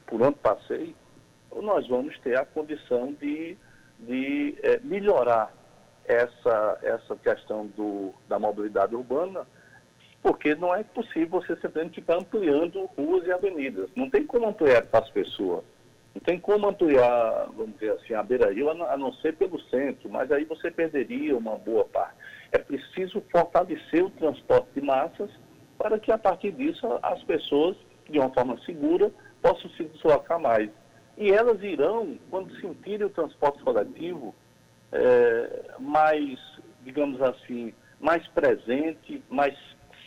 por 0.06 0.22
onde 0.22 0.38
passei, 0.38 0.96
nós 1.62 1.88
vamos 1.88 2.18
ter 2.20 2.38
a 2.38 2.46
condição 2.46 3.14
de, 3.14 3.58
de 4.00 4.58
é, 4.64 4.80
melhorar 4.84 5.54
essa, 6.06 6.80
essa 6.82 7.16
questão 7.18 7.68
do, 7.68 8.14
da 8.28 8.40
mobilidade 8.40 8.96
urbana 8.96 9.46
porque 10.22 10.54
não 10.56 10.74
é 10.76 10.84
possível 10.84 11.42
você 11.42 11.56
simplesmente 11.56 11.96
ficar 11.96 12.18
ampliando 12.18 12.86
ruas 12.98 13.26
e 13.26 13.32
avenidas. 13.32 13.90
Não 13.96 14.10
tem 14.10 14.26
como 14.26 14.48
ampliar 14.48 14.84
para 14.84 15.04
as 15.04 15.10
pessoas. 15.10 15.64
Não 16.14 16.22
tem 16.22 16.40
como 16.40 16.68
ampliar, 16.68 17.48
vamos 17.56 17.74
dizer 17.74 17.94
assim, 17.94 18.14
a 18.14 18.22
beira-rio, 18.22 18.70
a 18.70 18.98
não 18.98 19.14
ser 19.14 19.36
pelo 19.36 19.60
centro, 19.64 20.10
mas 20.10 20.32
aí 20.32 20.44
você 20.46 20.70
perderia 20.70 21.36
uma 21.36 21.56
boa 21.56 21.86
parte. 21.86 22.18
É 22.52 22.58
preciso 22.58 23.22
fortalecer 23.32 24.04
o 24.04 24.10
transporte 24.10 24.68
de 24.76 24.82
massas 24.82 25.30
para 25.78 25.98
que, 26.00 26.12
a 26.12 26.18
partir 26.18 26.52
disso, 26.52 26.88
as 27.02 27.24
pessoas, 27.24 27.76
de 28.10 28.20
uma 28.20 28.30
forma 28.34 28.60
segura, 28.66 29.12
possam 29.42 29.70
se 29.72 29.86
deslocar 29.86 30.40
mais. 30.40 30.70
E 31.18 31.32
elas 31.32 31.62
irão, 31.64 32.18
quando 32.30 32.54
sentirem 32.60 33.08
o 33.08 33.10
transporte 33.10 33.64
coletivo, 33.64 34.36
é, 34.92 35.66
mais, 35.80 36.40
digamos 36.84 37.22
assim, 37.22 37.74
mais 38.00 38.28
presente, 38.30 39.24
mais 39.30 39.58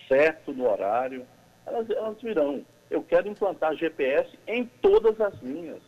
certo 0.09 0.53
no 0.53 0.71
horário, 0.71 1.27
elas, 1.67 1.89
elas 1.91 2.21
virão. 2.21 2.65
Eu 2.91 3.03
quero 3.03 3.29
implantar 3.29 3.75
GPS 3.75 4.29
em 4.47 4.67
todas 4.83 5.21
as 5.21 5.35
linhas. 5.43 5.81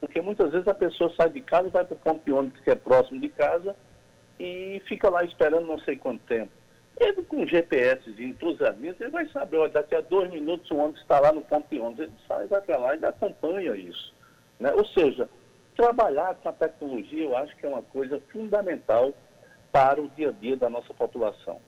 Porque 0.00 0.20
muitas 0.20 0.52
vezes 0.52 0.68
a 0.68 0.74
pessoa 0.74 1.12
sai 1.16 1.30
de 1.30 1.40
casa, 1.40 1.68
vai 1.70 1.84
para 1.84 1.94
o 1.94 1.98
ponto 1.98 2.24
de 2.24 2.32
ônibus 2.32 2.60
que 2.60 2.70
é 2.70 2.74
próximo 2.74 3.20
de 3.20 3.28
casa 3.30 3.74
e 4.38 4.82
fica 4.86 5.08
lá 5.08 5.24
esperando 5.24 5.66
não 5.66 5.78
sei 5.80 5.96
quanto 5.96 6.20
tempo. 6.26 6.50
Ele 6.98 7.22
com 7.24 7.46
GPS 7.46 8.08
as 8.08 8.16
linhas, 8.78 9.00
ele 9.00 9.10
vai 9.10 9.26
saber, 9.28 9.56
olha, 9.56 9.72
daqui 9.72 9.94
a 9.96 10.00
dois 10.00 10.30
minutos 10.30 10.70
o 10.70 10.76
ônibus 10.76 11.00
está 11.00 11.18
lá 11.18 11.32
no 11.32 11.42
ponto 11.42 11.66
de 11.68 11.80
ônibus. 11.80 12.04
Ele 12.04 12.12
sai, 12.28 12.46
vai 12.46 12.62
lá 12.78 12.96
e 12.96 13.04
acompanha 13.04 13.74
isso. 13.74 14.14
Né? 14.60 14.72
Ou 14.72 14.86
seja, 14.86 15.28
trabalhar 15.76 16.36
com 16.36 16.48
a 16.48 16.52
tecnologia 16.52 17.24
eu 17.24 17.36
acho 17.36 17.56
que 17.56 17.66
é 17.66 17.68
uma 17.68 17.82
coisa 17.82 18.20
fundamental 18.32 19.12
para 19.72 20.00
o 20.00 20.08
dia 20.10 20.28
a 20.28 20.32
dia 20.32 20.56
da 20.56 20.70
nossa 20.70 20.94
população. 20.94 21.60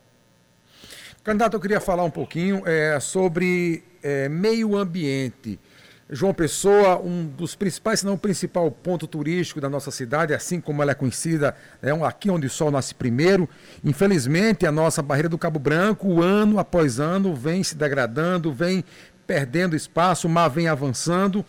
Candidato, 1.24 1.55
eu 1.55 1.61
queria 1.61 1.81
falar 1.81 2.05
um 2.05 2.11
pouquinho 2.11 2.62
é, 2.64 3.00
sobre 3.00 3.83
é, 4.00 4.29
meio 4.29 4.76
ambiente. 4.76 5.59
João 6.08 6.32
Pessoa, 6.32 7.00
um 7.00 7.26
dos 7.26 7.56
principais, 7.56 8.00
se 8.00 8.06
não 8.06 8.14
o 8.14 8.18
principal 8.18 8.70
ponto 8.70 9.08
turístico 9.08 9.60
da 9.60 9.68
nossa 9.68 9.90
cidade, 9.90 10.32
assim 10.32 10.60
como 10.60 10.80
ela 10.80 10.92
é 10.92 10.94
conhecida, 10.94 11.56
é 11.82 11.90
aqui 12.06 12.30
onde 12.30 12.46
o 12.46 12.50
sol 12.50 12.70
nasce 12.70 12.94
primeiro. 12.94 13.48
Infelizmente, 13.84 14.64
a 14.64 14.70
nossa 14.70 15.02
barreira 15.02 15.28
do 15.28 15.36
Cabo 15.36 15.58
Branco, 15.58 16.22
ano 16.22 16.60
após 16.60 17.00
ano, 17.00 17.34
vem 17.34 17.64
se 17.64 17.74
degradando, 17.74 18.52
vem 18.52 18.84
perdendo 19.26 19.74
espaço, 19.74 20.28
o 20.28 20.30
mar 20.30 20.48
vem 20.48 20.68
avançando. 20.68 21.44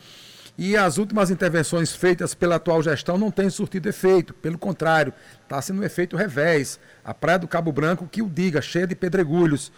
E 0.57 0.75
as 0.75 0.97
últimas 0.97 1.29
intervenções 1.29 1.95
feitas 1.95 2.33
pela 2.33 2.55
atual 2.55 2.81
gestão 2.81 3.15
não 3.15 3.29
têm 3.29 3.51
surtido 3.51 3.87
efeito, 3.87 4.33
pelo 4.33 4.57
contrário, 4.57 5.13
está 5.43 5.61
sendo 5.61 5.81
um 5.81 5.83
efeito 5.83 6.17
revés. 6.17 6.79
A 7.05 7.13
Praia 7.13 7.37
do 7.37 7.47
Cabo 7.47 7.71
Branco, 7.71 8.09
que 8.11 8.23
o 8.23 8.29
diga, 8.29 8.59
cheia 8.59 8.87
de 8.87 8.95
pedregulhos. 8.95 9.71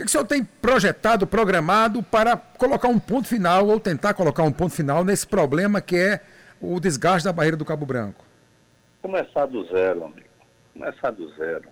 Que, 0.00 0.04
que 0.04 0.06
o 0.06 0.08
senhor 0.08 0.24
tem 0.24 0.42
projetado, 0.42 1.26
programado 1.26 2.02
para 2.02 2.34
colocar 2.34 2.88
um 2.88 2.98
ponto 2.98 3.28
final, 3.28 3.66
ou 3.66 3.78
tentar 3.78 4.14
colocar 4.14 4.42
um 4.42 4.52
ponto 4.52 4.74
final 4.74 5.04
nesse 5.04 5.26
problema 5.26 5.80
que 5.82 5.96
é 5.96 6.20
o 6.58 6.80
desgaste 6.80 7.26
da 7.26 7.32
barreira 7.32 7.56
do 7.56 7.66
Cabo 7.66 7.84
Branco? 7.84 8.24
Começar 9.02 9.44
do 9.46 9.62
zero, 9.66 10.04
amigo. 10.04 10.28
Começar 10.72 11.10
do 11.10 11.28
zero. 11.34 11.68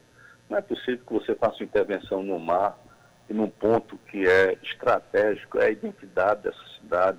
Não 0.48 0.58
é 0.58 0.60
possível 0.60 1.00
que 1.06 1.12
você 1.12 1.34
faça 1.34 1.64
intervenção 1.64 2.22
no 2.22 2.38
mar 2.38 2.78
e 3.30 3.32
num 3.32 3.48
ponto 3.48 3.98
que 4.10 4.26
é 4.26 4.58
estratégico, 4.62 5.58
é 5.58 5.66
a 5.66 5.70
identidade 5.70 6.42
dessa 6.42 6.64
cidade 6.78 7.18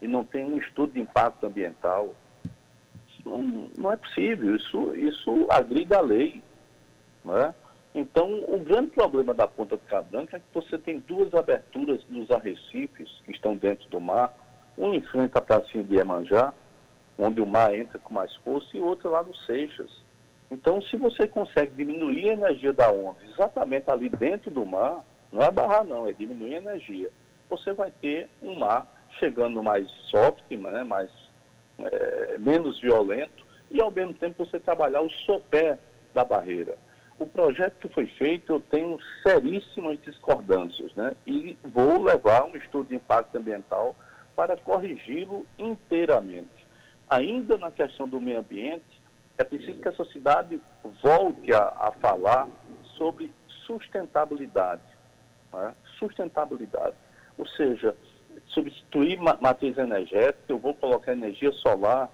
e 0.00 0.06
não 0.06 0.24
tem 0.24 0.44
um 0.44 0.58
estudo 0.58 0.92
de 0.92 1.00
impacto 1.00 1.44
ambiental. 1.44 2.14
Não, 3.24 3.68
não 3.76 3.92
é 3.92 3.96
possível, 3.96 4.54
isso, 4.54 4.94
isso 4.94 5.46
agrida 5.50 5.98
a 5.98 6.00
lei. 6.00 6.40
Não 7.24 7.36
é? 7.36 7.52
Então, 7.98 8.44
o 8.46 8.58
grande 8.58 8.90
problema 8.90 9.32
da 9.32 9.48
Ponta 9.48 9.74
do 9.74 9.82
Cabo 9.86 10.10
Branco 10.10 10.36
é 10.36 10.38
que 10.38 10.44
você 10.52 10.76
tem 10.76 10.98
duas 10.98 11.32
aberturas 11.32 12.04
nos 12.10 12.30
arrecifes 12.30 13.08
que 13.24 13.32
estão 13.32 13.56
dentro 13.56 13.88
do 13.88 13.98
mar, 13.98 14.36
uma 14.76 14.94
em 14.94 15.00
frente 15.00 15.32
à 15.34 15.40
pracinha 15.40 15.82
de 15.82 15.94
Iemanjá, 15.94 16.52
onde 17.18 17.40
o 17.40 17.46
mar 17.46 17.74
entra 17.74 17.98
com 17.98 18.12
mais 18.12 18.36
força, 18.36 18.68
e 18.76 18.80
outra 18.82 19.08
lá 19.08 19.22
no 19.22 19.34
Seixas. 19.34 19.90
Então, 20.50 20.82
se 20.82 20.98
você 20.98 21.26
consegue 21.26 21.72
diminuir 21.74 22.28
a 22.28 22.32
energia 22.34 22.70
da 22.74 22.92
onda 22.92 23.16
exatamente 23.32 23.90
ali 23.90 24.10
dentro 24.10 24.50
do 24.50 24.66
mar, 24.66 25.02
não 25.32 25.40
é 25.40 25.50
barrar 25.50 25.82
não, 25.82 26.06
é 26.06 26.12
diminuir 26.12 26.56
a 26.56 26.58
energia, 26.58 27.10
você 27.48 27.72
vai 27.72 27.90
ter 27.90 28.28
um 28.42 28.58
mar 28.58 28.86
chegando 29.18 29.62
mais 29.62 29.90
soft, 30.10 30.44
né, 30.50 30.84
mais, 30.84 31.10
é, 31.78 32.36
menos 32.36 32.78
violento, 32.78 33.46
e 33.70 33.80
ao 33.80 33.90
mesmo 33.90 34.12
tempo 34.12 34.44
você 34.44 34.60
trabalhar 34.60 35.00
o 35.00 35.08
sopé 35.08 35.78
da 36.12 36.26
barreira. 36.26 36.76
O 37.18 37.26
projeto 37.26 37.78
que 37.80 37.94
foi 37.94 38.06
feito, 38.06 38.52
eu 38.52 38.60
tenho 38.60 38.98
seríssimas 39.22 39.98
discordâncias, 40.02 40.94
né? 40.94 41.14
E 41.26 41.56
vou 41.64 42.02
levar 42.02 42.44
um 42.44 42.56
estudo 42.56 42.88
de 42.88 42.96
impacto 42.96 43.36
ambiental 43.36 43.96
para 44.34 44.56
corrigi-lo 44.56 45.46
inteiramente. 45.58 46.66
Ainda 47.08 47.56
na 47.56 47.70
questão 47.70 48.06
do 48.06 48.20
meio 48.20 48.40
ambiente, 48.40 49.00
é 49.38 49.44
preciso 49.44 49.80
que 49.80 49.88
essa 49.88 50.04
cidade 50.06 50.60
volte 51.02 51.52
a, 51.54 51.68
a 51.78 51.92
falar 52.00 52.48
sobre 52.96 53.32
sustentabilidade. 53.66 54.82
Né? 55.52 55.74
Sustentabilidade. 55.98 56.96
Ou 57.38 57.46
seja, 57.48 57.94
substituir 58.48 59.18
matriz 59.18 59.76
energética, 59.76 60.44
eu 60.48 60.58
vou 60.58 60.74
colocar 60.74 61.12
energia 61.12 61.52
solar 61.52 62.10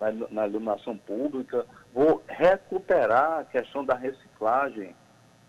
na, 0.00 0.12
na, 0.30 0.46
iluminação 0.46 0.96
pública, 0.96 1.66
vou 1.94 2.24
recuperar 2.26 3.38
a 3.38 3.44
questão 3.44 3.84
da 3.84 3.94
reciclagem 3.94 4.94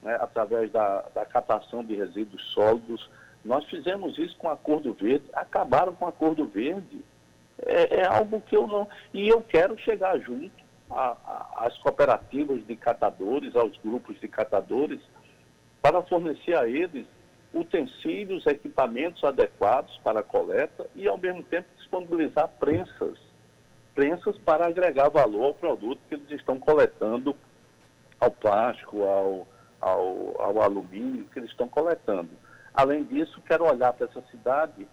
né, 0.04 0.16
através 0.22 0.72
da, 0.72 1.02
da 1.14 1.26
captação 1.26 1.84
de 1.84 1.96
resíduos 1.96 2.42
sólidos. 2.54 3.10
Nós 3.44 3.66
fizemos 3.66 4.18
isso 4.20 4.38
com 4.38 4.48
a 4.48 4.54
Acordo 4.54 4.94
Verde, 4.94 5.26
acabaram 5.34 5.96
com 5.96 6.06
a 6.06 6.10
Acordo 6.10 6.46
Verde. 6.46 7.04
É, 7.58 8.02
é 8.02 8.06
algo 8.06 8.40
que 8.42 8.56
eu 8.56 8.68
não. 8.68 8.88
E 9.12 9.28
eu 9.28 9.42
quero 9.42 9.76
chegar 9.80 10.20
junto 10.20 10.64
às 11.58 11.76
cooperativas 11.80 12.66
de 12.68 12.76
catadores, 12.76 13.56
aos 13.56 13.76
grupos 13.78 14.20
de 14.20 14.28
catadores, 14.28 15.02
para 15.82 16.04
fornecer 16.04 16.56
a 16.56 16.68
eles 16.68 17.08
utensílios, 17.52 18.46
equipamentos 18.46 19.24
adequados 19.24 19.98
para 20.04 20.20
a 20.20 20.24
coleta 20.24 20.86
e, 20.94 21.08
ao 21.08 21.18
mesmo 21.18 21.42
tempo, 21.44 21.68
disponibilizar 21.78 22.50
prensas, 22.60 23.18
prensas 23.96 24.38
para 24.40 24.68
agregar 24.68 25.10
valor 25.10 25.46
ao 25.46 25.54
produto 25.54 26.02
que 26.10 26.16
eles 26.16 26.30
estão 26.32 26.60
coletando, 26.60 27.36
ao 28.20 28.30
plástico, 28.30 29.02
ao, 29.04 29.48
ao, 29.80 30.42
ao 30.42 30.62
alumínio 30.62 31.26
que 31.32 31.40
eles 31.40 31.50
estão 31.50 31.68
coletando. 31.68 32.30
Além 32.74 33.06
disso, 33.06 33.42
quero 33.48 33.66
olhar 33.66 33.94
para 33.94 34.06
essa 34.08 34.22
cidade 34.30 34.86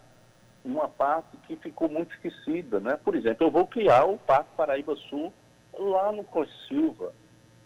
uma 0.65 0.88
parte 0.88 1.37
que 1.49 1.57
ficou 1.57 1.88
muito 1.88 2.15
esquecida, 2.15 2.79
né? 2.79 2.97
Por 3.05 3.17
exemplo, 3.17 3.45
eu 3.45 3.51
vou 3.51 3.67
criar 3.67 4.05
o 4.05 4.17
Parque 4.19 4.51
Paraíba 4.57 4.95
Sul 5.11 5.33
lá 5.77 6.12
no 6.12 6.23
Costa 6.23 6.55
Silva, 6.69 7.12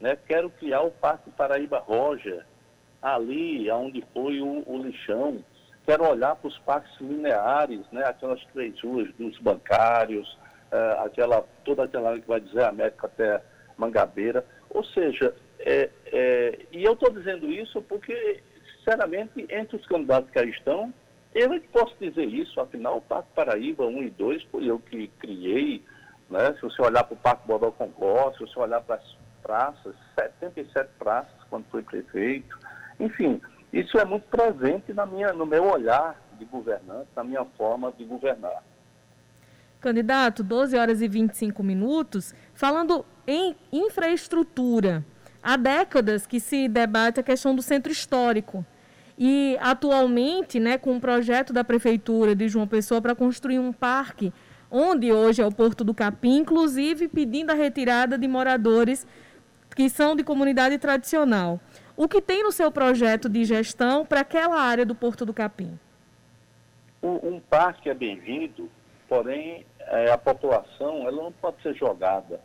né? 0.01 0.17
Quero 0.27 0.49
criar 0.49 0.81
o 0.81 0.91
Parque 0.91 1.31
Paraíba 1.31 1.79
Roger, 1.81 2.47
ali 3.03 3.71
onde 3.71 4.03
foi 4.15 4.41
o, 4.41 4.63
o 4.67 4.79
lixão. 4.79 5.45
Quero 5.85 6.09
olhar 6.09 6.35
para 6.35 6.49
os 6.49 6.59
parques 6.61 6.99
lineares, 6.99 7.85
né? 7.93 8.05
Aquelas 8.07 8.43
três 8.47 8.81
ruas 8.81 9.13
dos 9.17 9.39
bancários, 9.39 10.39
uh, 10.77 11.05
aquela, 11.05 11.45
toda 11.65 11.85
aquela 11.85 12.19
que 12.19 12.27
vai 12.27 12.41
dizer 12.41 12.65
América 12.65 13.07
até 13.07 13.43
Mangabeira. 13.77 14.45
Ou 14.71 14.85
seja, 14.85 15.35
é, 15.59 15.91
é, 16.07 16.59
e 16.73 16.85
eu 16.85 16.93
estou 16.93 17.11
dizendo 17.11 17.51
isso 17.51 17.81
porque, 17.83 18.43
sinceramente, 18.79 19.47
entre 19.49 19.77
os 19.77 19.87
candidatos 19.87 20.31
que 20.31 20.39
aí 20.39 20.51
estão, 20.51 20.93
eu 21.35 21.53
é 21.53 21.61
que 21.61 21.69
posso 21.69 21.95
dizer 22.01 22.25
isso, 22.25 22.59
afinal, 22.61 22.97
o 22.97 23.03
Parque 23.03 23.29
Paraíba 23.35 23.85
1 23.87 24.03
e 24.05 24.11
2 24.11 24.43
foi 24.45 24.65
eu 24.71 24.79
que 24.79 25.09
criei, 25.19 25.85
né? 26.31 26.55
Se 26.55 26.63
você 26.63 26.81
olhar 26.81 27.05
para 27.05 27.15
o 27.15 27.19
Parque 27.19 27.47
Bodó 27.47 27.71
Concó, 27.71 28.33
se 28.33 28.41
você 28.41 28.59
olhar 28.59 28.81
para 28.81 28.97
as 28.97 29.17
praças, 29.43 29.95
77 30.15 30.89
praças 30.99 31.35
quando 31.51 31.67
foi 31.67 31.83
prefeito, 31.83 32.59
enfim, 32.99 33.41
isso 33.73 33.99
é 33.99 34.05
muito 34.05 34.27
presente 34.29 34.95
na 34.95 35.05
minha, 35.05 35.33
no 35.35 35.45
meu 35.45 35.65
olhar 35.65 36.19
de 36.39 36.45
governante, 36.47 37.09
na 37.15 37.23
minha 37.23 37.45
forma 37.45 37.93
de 37.93 38.05
governar. 38.05 38.63
Candidato, 39.81 40.43
12 40.43 40.77
horas 40.77 41.03
e 41.03 41.09
25 41.09 41.63
minutos, 41.63 42.35
falando 42.55 43.05
em 43.27 43.57
infraestrutura. 43.73 45.05
Há 45.43 45.57
décadas 45.57 46.27
que 46.27 46.41
se 46.41 46.69
debate 46.69 47.21
a 47.21 47.23
questão 47.23 47.55
do 47.55 47.63
centro 47.63 47.93
histórico. 47.93 48.65
E 49.19 49.57
atualmente, 49.61 50.59
né, 50.59 50.77
com 50.77 50.91
o 50.91 50.95
um 50.95 51.01
projeto 51.01 51.53
da 51.53 51.65
Prefeitura 51.65 52.35
de 52.35 52.49
João 52.49 52.67
Pessoa 52.67 53.01
para 53.01 53.15
construir 53.15 53.59
um 53.59 53.73
parque, 53.73 54.33
onde 54.71 55.13
hoje 55.13 55.41
é 55.41 55.47
o 55.47 55.53
Porto 55.53 55.85
do 55.85 55.95
Capim, 55.95 56.39
inclusive 56.39 57.09
pedindo 57.09 57.51
a 57.51 57.55
retirada 57.55 58.19
de 58.19 58.27
moradores 58.27 59.07
que 59.75 59.89
são 59.89 60.17
de 60.17 60.25
comunidade 60.25 60.79
tradicional. 60.79 61.61
O 61.97 62.09
que 62.09 62.21
tem 62.21 62.43
no 62.43 62.53
seu 62.53 62.71
projeto 62.71 63.29
de 63.29 63.45
gestão 63.45 64.05
para 64.05 64.21
aquela 64.21 64.61
área 64.61 64.85
do 64.85 64.95
Porto 64.95 65.25
do 65.25 65.33
Capim? 65.33 65.79
Um, 67.03 67.37
um 67.37 67.41
parque 67.41 67.89
é 67.89 67.95
bem-vindo, 67.95 68.71
porém 69.09 69.67
é, 69.79 70.11
a 70.11 70.19
população 70.19 71.07
ela 71.07 71.23
não 71.23 71.33
pode 71.33 71.63
ser 71.63 71.75
jogada 71.75 72.41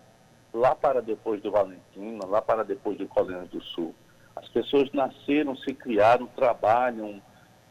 lá 0.53 0.75
para 0.75 1.01
depois 1.01 1.41
do 1.41 1.51
Valentina, 1.51 2.25
lá 2.25 2.41
para 2.41 2.63
depois 2.63 2.97
do 2.97 3.07
Colina 3.07 3.45
do 3.45 3.61
Sul. 3.61 3.95
As 4.35 4.47
pessoas 4.49 4.91
nasceram, 4.91 5.55
se 5.55 5.73
criaram, 5.73 6.27
trabalham, 6.27 7.21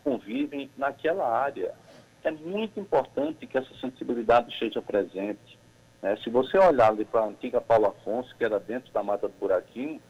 convivem 0.03 0.70
naquela 0.76 1.29
área. 1.29 1.74
É 2.22 2.31
muito 2.31 2.79
importante 2.79 3.46
que 3.46 3.57
essa 3.57 3.74
sensibilidade 3.81 4.53
esteja 4.53 4.81
presente. 4.83 5.59
Né? 6.03 6.16
Se 6.22 6.31
você 6.31 6.59
olhar 6.59 6.90
ali 6.90 7.05
para 7.05 7.22
a 7.22 7.29
antiga 7.29 7.61
Paulo 7.61 7.87
Afonso, 7.87 8.35
que 8.37 8.44
era 8.44 8.59
dentro 8.59 8.92
da 8.92 9.03
Mata 9.03 9.29
do 9.29 9.35
Buraquinho, 9.38 10.00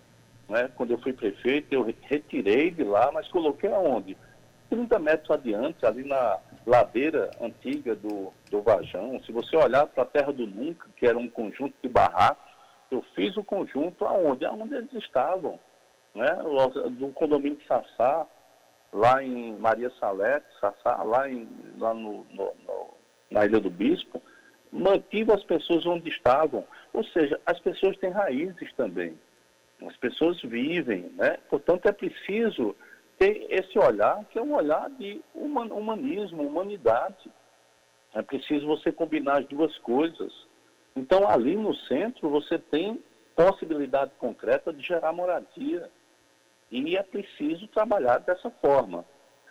né? 0.48 0.70
quando 0.74 0.92
eu 0.92 0.98
fui 0.98 1.12
prefeito, 1.12 1.72
eu 1.72 1.94
retirei 2.02 2.70
de 2.70 2.82
lá, 2.82 3.10
mas 3.12 3.28
coloquei 3.28 3.72
aonde? 3.72 4.16
30 4.68 4.98
metros 4.98 5.30
adiante, 5.30 5.84
ali 5.84 6.04
na 6.04 6.38
ladeira 6.66 7.30
antiga 7.40 7.94
do, 7.94 8.32
do 8.50 8.62
Vajão. 8.62 9.20
Se 9.24 9.32
você 9.32 9.56
olhar 9.56 9.86
para 9.86 10.02
a 10.02 10.06
Terra 10.06 10.32
do 10.32 10.46
Nunca, 10.46 10.88
que 10.96 11.06
era 11.06 11.18
um 11.18 11.28
conjunto 11.28 11.74
de 11.82 11.88
barracos, 11.88 12.50
eu 12.90 13.02
fiz 13.14 13.36
o 13.36 13.44
conjunto 13.44 14.04
aonde? 14.04 14.44
Aonde 14.44 14.74
eles 14.74 14.92
estavam 14.94 15.58
né, 16.14 16.28
do 16.98 17.08
condomínio 17.12 17.58
de 17.58 17.66
Sassá, 17.66 18.26
lá 18.92 19.22
em 19.22 19.56
Maria 19.56 19.90
Salete, 20.00 20.46
Sassá, 20.60 21.02
lá, 21.02 21.28
em, 21.30 21.48
lá 21.78 21.94
no, 21.94 22.24
no, 22.30 22.52
no, 22.66 22.94
na 23.30 23.44
Ilha 23.44 23.60
do 23.60 23.70
Bispo, 23.70 24.20
mantive 24.72 25.32
as 25.32 25.44
pessoas 25.44 25.86
onde 25.86 26.08
estavam. 26.08 26.64
Ou 26.92 27.04
seja, 27.04 27.40
as 27.46 27.58
pessoas 27.60 27.96
têm 27.98 28.10
raízes 28.10 28.72
também. 28.74 29.18
As 29.86 29.96
pessoas 29.96 30.40
vivem, 30.42 31.02
né? 31.16 31.38
Portanto, 31.48 31.86
é 31.86 31.92
preciso 31.92 32.76
ter 33.20 33.46
esse 33.50 33.78
olhar, 33.78 34.24
que 34.30 34.38
é 34.38 34.42
um 34.42 34.54
olhar 34.54 34.88
de 34.90 35.20
humanismo, 35.34 36.42
humanidade. 36.42 37.30
É 38.14 38.22
preciso 38.22 38.66
você 38.66 38.90
combinar 38.90 39.40
as 39.40 39.46
duas 39.46 39.76
coisas. 39.78 40.32
Então, 40.96 41.28
ali 41.28 41.54
no 41.54 41.74
centro, 41.76 42.30
você 42.30 42.58
tem 42.58 42.98
possibilidade 43.36 44.12
concreta 44.18 44.72
de 44.72 44.82
gerar 44.82 45.12
moradia. 45.12 45.90
E 46.70 46.96
é 46.96 47.02
preciso 47.02 47.68
trabalhar 47.68 48.18
dessa 48.18 48.50
forma. 48.52 49.04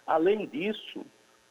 Além 0.06 0.48
disso, 0.48 1.06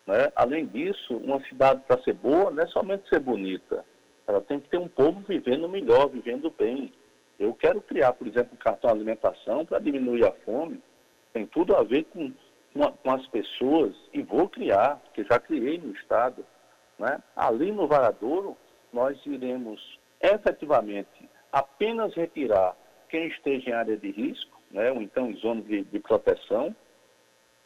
né, 0.04 0.32
além 0.34 0.66
disso, 0.66 1.16
uma 1.18 1.40
cidade 1.44 1.82
para 1.86 2.02
ser 2.02 2.14
boa 2.14 2.50
não 2.50 2.64
é 2.64 2.66
somente 2.66 3.08
ser 3.08 3.20
bonita. 3.20 3.84
Ela 4.26 4.40
tem 4.40 4.58
que 4.58 4.68
ter 4.68 4.78
um 4.78 4.88
povo 4.88 5.20
vivendo 5.20 5.68
melhor, 5.68 6.08
vivendo 6.08 6.50
bem. 6.50 6.92
Eu 7.38 7.54
quero 7.54 7.80
criar, 7.80 8.12
por 8.14 8.26
exemplo, 8.26 8.54
um 8.54 8.58
cartão 8.58 8.90
alimentação 8.90 9.64
para 9.64 9.78
diminuir 9.78 10.24
a 10.24 10.32
fome. 10.44 10.82
Tem 11.32 11.46
tudo 11.46 11.76
a 11.76 11.82
ver 11.82 12.04
com, 12.04 12.32
com, 12.74 13.10
as 13.10 13.26
pessoas 13.28 13.94
e 14.12 14.22
vou 14.22 14.48
criar, 14.48 14.96
porque 15.04 15.24
já 15.24 15.38
criei 15.38 15.78
no 15.78 15.92
Estado. 15.92 16.44
Né? 16.98 17.22
Ali 17.36 17.72
no 17.72 17.86
Varadouro, 17.86 18.56
nós 18.92 19.18
iremos 19.26 19.98
efetivamente 20.20 21.28
apenas 21.52 22.14
retirar 22.14 22.76
quem 23.08 23.28
esteja 23.28 23.70
em 23.70 23.72
área 23.72 23.96
de 23.96 24.10
risco 24.10 24.58
né, 24.70 24.90
ou 24.90 25.02
então 25.02 25.30
em 25.30 25.36
zonas 25.36 25.64
de, 25.66 25.82
de 25.84 25.98
proteção, 26.00 26.74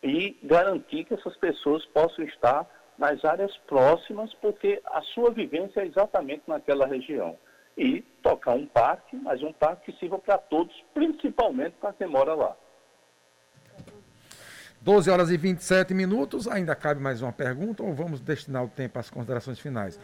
e 0.02 0.36
garantir 0.42 1.04
que 1.04 1.14
essas 1.14 1.36
pessoas 1.36 1.84
possam 1.86 2.24
estar 2.24 2.68
nas 2.98 3.24
áreas 3.24 3.56
próximas, 3.68 4.32
porque 4.34 4.80
a 4.84 5.00
sua 5.02 5.30
vivência 5.30 5.80
é 5.80 5.86
exatamente 5.86 6.42
naquela 6.46 6.86
região. 6.86 7.38
E 7.76 8.02
tocar 8.22 8.54
um 8.54 8.66
parque, 8.66 9.16
mas 9.16 9.42
um 9.42 9.52
parque 9.52 9.90
que 9.92 9.98
sirva 9.98 10.18
para 10.18 10.36
todos, 10.36 10.74
principalmente 10.92 11.74
para 11.80 11.92
quem 11.92 12.06
mora 12.06 12.34
lá. 12.34 12.56
12 14.84 15.10
horas 15.10 15.30
e 15.30 15.36
27 15.36 15.94
minutos, 15.94 16.48
ainda 16.48 16.74
cabe 16.74 17.00
mais 17.00 17.22
uma 17.22 17.32
pergunta 17.32 17.82
ou 17.82 17.94
vamos 17.94 18.20
destinar 18.20 18.64
o 18.64 18.68
tempo 18.68 18.98
às 18.98 19.08
considerações 19.08 19.58
finais? 19.58 19.98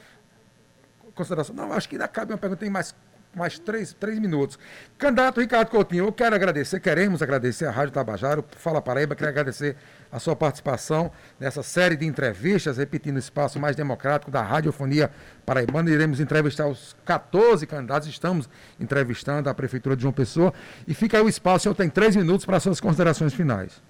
Consideração, 1.14 1.55
não, 1.55 1.73
acho 1.73 1.88
que 1.88 1.97
ainda 1.97 2.07
cabe 2.07 2.33
uma 2.33 2.38
pergunta, 2.38 2.61
tem 2.61 2.71
mais 2.71 2.95
mais 3.35 3.59
três, 3.59 3.93
três 3.93 4.19
minutos. 4.19 4.59
Candidato 4.97 5.41
Ricardo 5.41 5.69
Coutinho, 5.69 6.07
eu 6.07 6.12
quero 6.12 6.35
agradecer, 6.35 6.81
queremos 6.81 7.23
agradecer 7.23 7.67
a 7.67 7.71
Rádio 7.71 7.93
Tabajaro, 7.93 8.45
Fala 8.57 8.81
Paraíba, 8.81 9.14
quero 9.14 9.31
agradecer 9.31 9.77
a 10.11 10.19
sua 10.19 10.35
participação 10.35 11.12
nessa 11.38 11.62
série 11.62 11.97
de 11.97 12.07
entrevistas, 12.07 12.79
repetindo 12.79 13.17
o 13.17 13.19
espaço 13.19 13.61
mais 13.61 13.77
democrático 13.77 14.31
da 14.31 14.43
radiofonia 14.43 15.11
paraibana. 15.45 15.91
Iremos 15.91 16.21
entrevistar 16.21 16.67
os 16.67 16.97
14 17.05 17.67
candidatos, 17.67 18.09
estamos 18.09 18.49
entrevistando 18.81 19.49
a 19.49 19.55
Prefeitura 19.55 19.95
de 19.95 20.03
João 20.03 20.12
Pessoa. 20.12 20.53
E 20.87 20.95
fica 20.95 21.19
aí 21.19 21.23
o 21.23 21.29
espaço, 21.29 21.57
o 21.57 21.62
senhor 21.64 21.75
tem 21.75 21.91
três 21.91 22.17
minutos 22.17 22.45
para 22.47 22.59
suas 22.59 22.81
considerações 22.81 23.35
finais. 23.35 23.81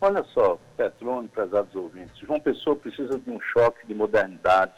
Olha 0.00 0.22
só, 0.24 0.58
Petrone, 0.76 1.28
prezados 1.28 1.74
ouvintes, 1.74 2.16
João 2.18 2.38
Pessoa 2.38 2.76
precisa 2.76 3.18
de 3.18 3.30
um 3.30 3.40
choque 3.40 3.86
de 3.86 3.94
modernidade, 3.94 4.74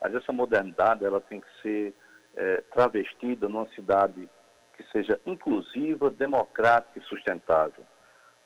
mas 0.00 0.14
essa 0.14 0.30
modernidade 0.30 1.04
ela 1.04 1.20
tem 1.22 1.40
que 1.40 1.62
ser 1.62 1.94
é, 2.36 2.60
travestida 2.72 3.48
numa 3.48 3.66
cidade 3.70 4.28
que 4.76 4.84
seja 4.92 5.18
inclusiva, 5.26 6.10
democrática 6.10 6.98
e 6.98 7.02
sustentável. 7.02 7.84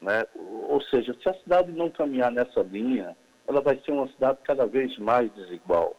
Né? 0.01 0.25
Ou 0.69 0.81
seja, 0.83 1.13
se 1.21 1.29
a 1.29 1.35
cidade 1.35 1.73
não 1.73 1.91
caminhar 1.91 2.31
nessa 2.31 2.61
linha, 2.63 3.17
ela 3.47 3.61
vai 3.61 3.81
ser 3.85 3.91
uma 3.91 4.09
cidade 4.09 4.39
cada 4.45 4.67
vez 4.67 4.97
mais 4.99 5.31
desigual. 5.35 5.97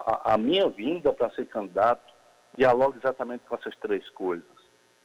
A, 0.00 0.34
a 0.34 0.38
minha 0.38 0.68
vinda 0.68 1.12
para 1.12 1.30
ser 1.30 1.46
candidato 1.46 2.12
dialoga 2.56 2.98
exatamente 2.98 3.44
com 3.48 3.54
essas 3.54 3.76
três 3.76 4.08
coisas. 4.10 4.55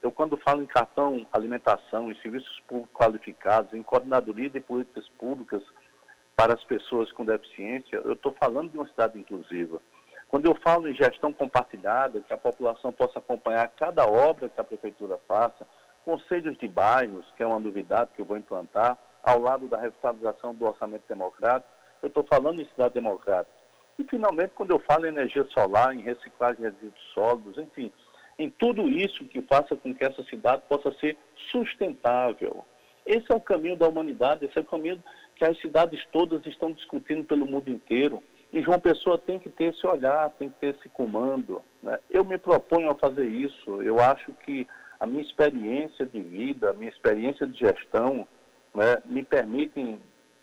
Eu, 0.02 0.12
quando 0.12 0.36
falo 0.38 0.64
em 0.64 0.66
cartão 0.66 1.26
alimentação, 1.32 2.12
em 2.12 2.16
serviços 2.22 2.60
públicos 2.62 2.94
qualificados, 2.94 3.74
em 3.74 3.84
coordenadoria 3.84 4.50
de 4.50 4.60
políticas 4.60 5.08
públicas 5.10 5.62
para 6.36 6.54
as 6.54 6.64
pessoas 6.64 7.12
com 7.12 7.24
deficiência, 7.24 7.98
eu 7.98 8.14
estou 8.14 8.34
falando 8.34 8.72
de 8.72 8.78
uma 8.78 8.88
cidade 8.88 9.20
inclusiva. 9.20 9.80
Quando 10.28 10.46
eu 10.46 10.56
falo 10.56 10.88
em 10.88 10.96
gestão 10.96 11.32
compartilhada, 11.32 12.22
que 12.22 12.34
a 12.34 12.38
população 12.38 12.92
possa 12.92 13.20
acompanhar 13.20 13.68
cada 13.78 14.06
obra 14.08 14.50
que 14.50 14.60
a 14.60 14.64
prefeitura 14.64 15.20
faça, 15.28 15.68
conselhos 16.04 16.58
de 16.58 16.68
bairros, 16.68 17.26
que 17.38 17.44
é 17.44 17.46
uma 17.46 17.60
novidade 17.60 18.12
que 18.16 18.22
eu 18.22 18.26
vou 18.26 18.38
implantar, 18.38 18.98
ao 19.22 19.40
lado 19.40 19.68
da 19.68 19.78
revitalização 19.78 20.56
do 20.56 20.66
orçamento 20.66 21.04
democrático, 21.08 21.70
eu 22.02 22.08
estou 22.08 22.24
falando 22.24 22.60
em 22.60 22.66
cidade 22.70 22.96
democrática. 22.96 23.56
E, 24.00 24.04
finalmente, 24.06 24.54
quando 24.56 24.72
eu 24.72 24.80
falo 24.80 25.06
em 25.06 25.10
energia 25.10 25.46
solar, 25.52 25.94
em 25.94 26.02
reciclagem 26.02 26.58
de 26.58 26.64
resíduos 26.64 27.12
sólidos, 27.14 27.58
enfim, 27.60 27.92
em 28.42 28.50
tudo 28.50 28.90
isso 28.90 29.26
que 29.26 29.42
faça 29.44 29.76
com 29.76 29.94
que 29.94 30.04
essa 30.04 30.24
cidade 30.24 30.64
possa 30.68 30.92
ser 31.00 31.16
sustentável. 31.52 32.66
Esse 33.06 33.32
é 33.32 33.36
o 33.36 33.42
caminho 33.42 33.76
da 33.76 33.88
humanidade, 33.88 34.46
esse 34.46 34.58
é 34.58 34.62
o 34.62 34.66
caminho 34.66 35.02
que 35.36 35.46
as 35.46 35.60
cidades 35.62 36.04
todas 36.12 36.46
estão 36.46 36.72
discutindo 36.72 37.24
pelo 37.24 37.46
mundo 37.46 37.70
inteiro. 37.70 38.22
E 38.52 38.62
João 38.62 38.80
Pessoa 38.80 39.18
tem 39.18 39.40
que 39.40 39.50
ter 39.50 39.74
esse 39.74 39.86
olhar, 39.86 40.30
tem 40.32 40.50
que 40.50 40.60
ter 40.60 40.76
esse 40.76 40.90
comando. 40.90 41.62
Né? 41.82 41.98
Eu 42.10 42.26
me 42.26 42.38
proponho 42.38 42.90
a 42.90 42.96
fazer 42.96 43.26
isso. 43.26 43.82
Eu 43.82 44.00
acho 44.00 44.32
que 44.46 44.68
a 45.00 45.06
minha 45.06 45.22
experiência 45.22 46.06
de 46.06 46.22
vida, 46.22 46.72
a 46.72 46.74
minha 46.74 46.90
experiência 46.90 47.48
de 47.48 47.58
gestão, 47.58 48.28
né, 48.74 48.98
me 49.06 49.24
permitem 49.24 50.00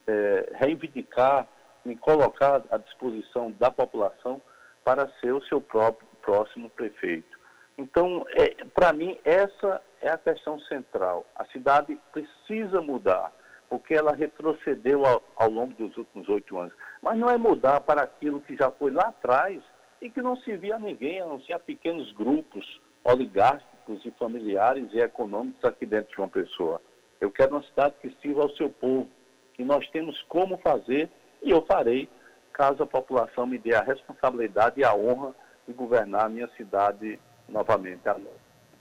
é, 0.07 0.53
reivindicar, 0.55 1.47
me 1.85 1.97
colocar 1.97 2.63
à 2.71 2.79
disposição 2.79 3.51
da 3.53 3.71
população 3.71 4.41
para 4.85 5.09
ser 5.21 5.33
o 5.33 5.43
seu 5.45 5.61
próprio 5.61 6.09
próximo 6.23 6.71
prefeito. 6.71 7.38
Então, 7.79 8.27
é, 8.31 8.65
para 8.75 8.93
mim, 8.93 9.17
essa 9.25 9.81
é 10.03 10.11
a 10.11 10.19
questão 10.19 10.59
central. 10.63 11.25
A 11.37 11.45
cidade 11.47 11.97
precisa 12.13 12.83
mudar, 12.83 13.33
porque 13.71 13.95
ela 13.95 14.13
retrocedeu 14.13 15.07
ao, 15.07 15.23
ao 15.37 15.49
longo 15.49 15.73
dos 15.75 15.97
últimos 15.97 16.29
oito 16.29 16.59
anos. 16.59 16.75
Mas 17.01 17.17
não 17.17 17.31
é 17.31 17.39
mudar 17.39 17.81
para 17.81 18.03
aquilo 18.03 18.41
que 18.41 18.57
já 18.57 18.69
foi 18.73 18.91
lá 18.91 19.05
atrás 19.05 19.63
e 20.03 20.11
que 20.11 20.21
não 20.21 20.37
se 20.39 20.57
via 20.57 20.75
a 20.75 20.81
ninguém, 20.81 21.21
a 21.21 21.27
não 21.27 21.41
ser 21.43 21.53
a 21.53 21.59
pequenos 21.61 22.11
grupos 22.13 22.81
oligárquicos 23.05 24.05
e 24.05 24.11
familiares 24.13 24.93
e 24.93 24.99
econômicos 24.99 25.65
aqui 25.65 25.87
dentro 25.87 26.11
de 26.11 26.19
uma 26.19 26.29
pessoa. 26.29 26.83
Eu 27.21 27.31
quero 27.31 27.53
uma 27.55 27.63
cidade 27.63 27.95
que 28.01 28.11
sirva 28.21 28.43
ao 28.43 28.51
seu 28.51 28.71
povo, 28.71 29.09
que 29.55 29.65
nós 29.65 29.89
temos 29.91 30.21
como 30.23 30.59
fazer 30.59 31.09
e 31.43 31.51
eu 31.51 31.63
farei 31.63 32.09
caso 32.53 32.83
a 32.83 32.87
população 32.87 33.47
me 33.47 33.57
dê 33.57 33.73
a 33.73 33.83
responsabilidade 33.83 34.81
e 34.81 34.85
a 34.85 34.93
honra 34.93 35.33
de 35.67 35.73
governar 35.73 36.27
a 36.27 36.29
minha 36.29 36.49
cidade 36.57 37.21
novamente, 37.49 38.01
a, 38.09 38.17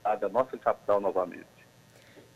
a 0.04 0.28
nossa 0.28 0.56
capital 0.56 1.00
novamente. 1.00 1.46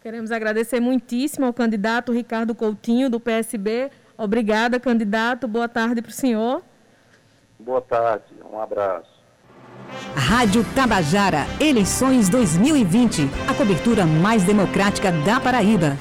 Queremos 0.00 0.32
agradecer 0.32 0.80
muitíssimo 0.80 1.46
ao 1.46 1.52
candidato 1.52 2.12
Ricardo 2.12 2.54
Coutinho, 2.54 3.08
do 3.08 3.20
PSB. 3.20 3.90
Obrigada, 4.18 4.80
candidato. 4.80 5.46
Boa 5.46 5.68
tarde 5.68 6.02
para 6.02 6.10
o 6.10 6.12
senhor. 6.12 6.62
Boa 7.58 7.80
tarde, 7.80 8.24
um 8.50 8.60
abraço. 8.60 9.22
Rádio 10.16 10.64
Tabajara, 10.74 11.44
eleições 11.60 12.28
2020. 12.28 13.22
A 13.48 13.54
cobertura 13.54 14.04
mais 14.04 14.42
democrática 14.42 15.12
da 15.12 15.38
Paraíba. 15.38 15.96